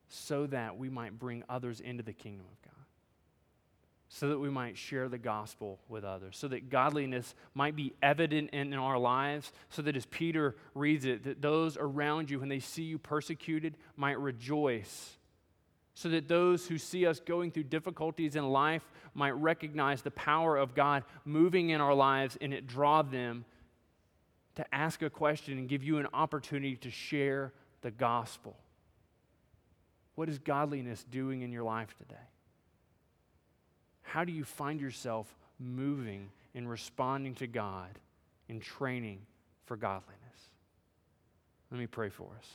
so 0.09 0.47
that 0.47 0.77
we 0.77 0.89
might 0.89 1.17
bring 1.19 1.43
others 1.49 1.79
into 1.79 2.03
the 2.03 2.13
kingdom 2.13 2.45
of 2.51 2.61
God. 2.63 2.78
So 4.11 4.29
that 4.29 4.39
we 4.39 4.49
might 4.49 4.75
share 4.75 5.07
the 5.07 5.19
gospel 5.19 5.79
with 5.87 6.03
others, 6.03 6.35
so 6.35 6.47
that 6.47 6.71
godliness 6.71 7.35
might 7.53 7.75
be 7.75 7.93
evident 8.01 8.49
in, 8.51 8.73
our 8.73 8.97
lives, 8.97 9.53
so 9.69 9.83
that 9.83 9.95
as 9.95 10.07
Peter 10.07 10.55
reads 10.73 11.05
it, 11.05 11.23
that 11.25 11.43
those 11.43 11.77
around 11.77 12.31
you, 12.31 12.39
when 12.39 12.49
they 12.49 12.59
see 12.59 12.81
you 12.81 12.97
persecuted, 12.97 13.77
might 13.95 14.19
rejoice 14.19 15.19
so 15.99 16.07
that 16.07 16.29
those 16.29 16.65
who 16.65 16.77
see 16.77 17.05
us 17.05 17.19
going 17.19 17.51
through 17.51 17.63
difficulties 17.63 18.37
in 18.37 18.47
life 18.47 18.89
might 19.13 19.31
recognize 19.31 20.01
the 20.01 20.11
power 20.11 20.55
of 20.55 20.73
God 20.73 21.03
moving 21.25 21.71
in 21.71 21.81
our 21.81 21.93
lives 21.93 22.37
and 22.39 22.53
it 22.53 22.65
draw 22.65 23.01
them 23.01 23.43
to 24.55 24.65
ask 24.73 25.01
a 25.01 25.09
question 25.09 25.57
and 25.57 25.67
give 25.67 25.83
you 25.83 25.97
an 25.97 26.07
opportunity 26.13 26.77
to 26.77 26.89
share 26.89 27.51
the 27.81 27.91
gospel. 27.91 28.55
What 30.15 30.29
is 30.29 30.39
godliness 30.39 31.03
doing 31.03 31.41
in 31.41 31.51
your 31.51 31.63
life 31.63 31.93
today? 31.97 32.15
How 34.09 34.23
do 34.23 34.31
you 34.31 34.43
find 34.43 34.81
yourself 34.81 35.27
moving 35.59 36.31
and 36.55 36.67
responding 36.67 37.35
to 37.35 37.45
God 37.45 37.91
in 38.47 38.59
training 38.59 39.19
for 39.65 39.77
godliness? 39.77 40.17
Let 41.69 41.79
me 41.79 41.85
pray 41.85 42.09
for 42.09 42.27
us. 42.39 42.47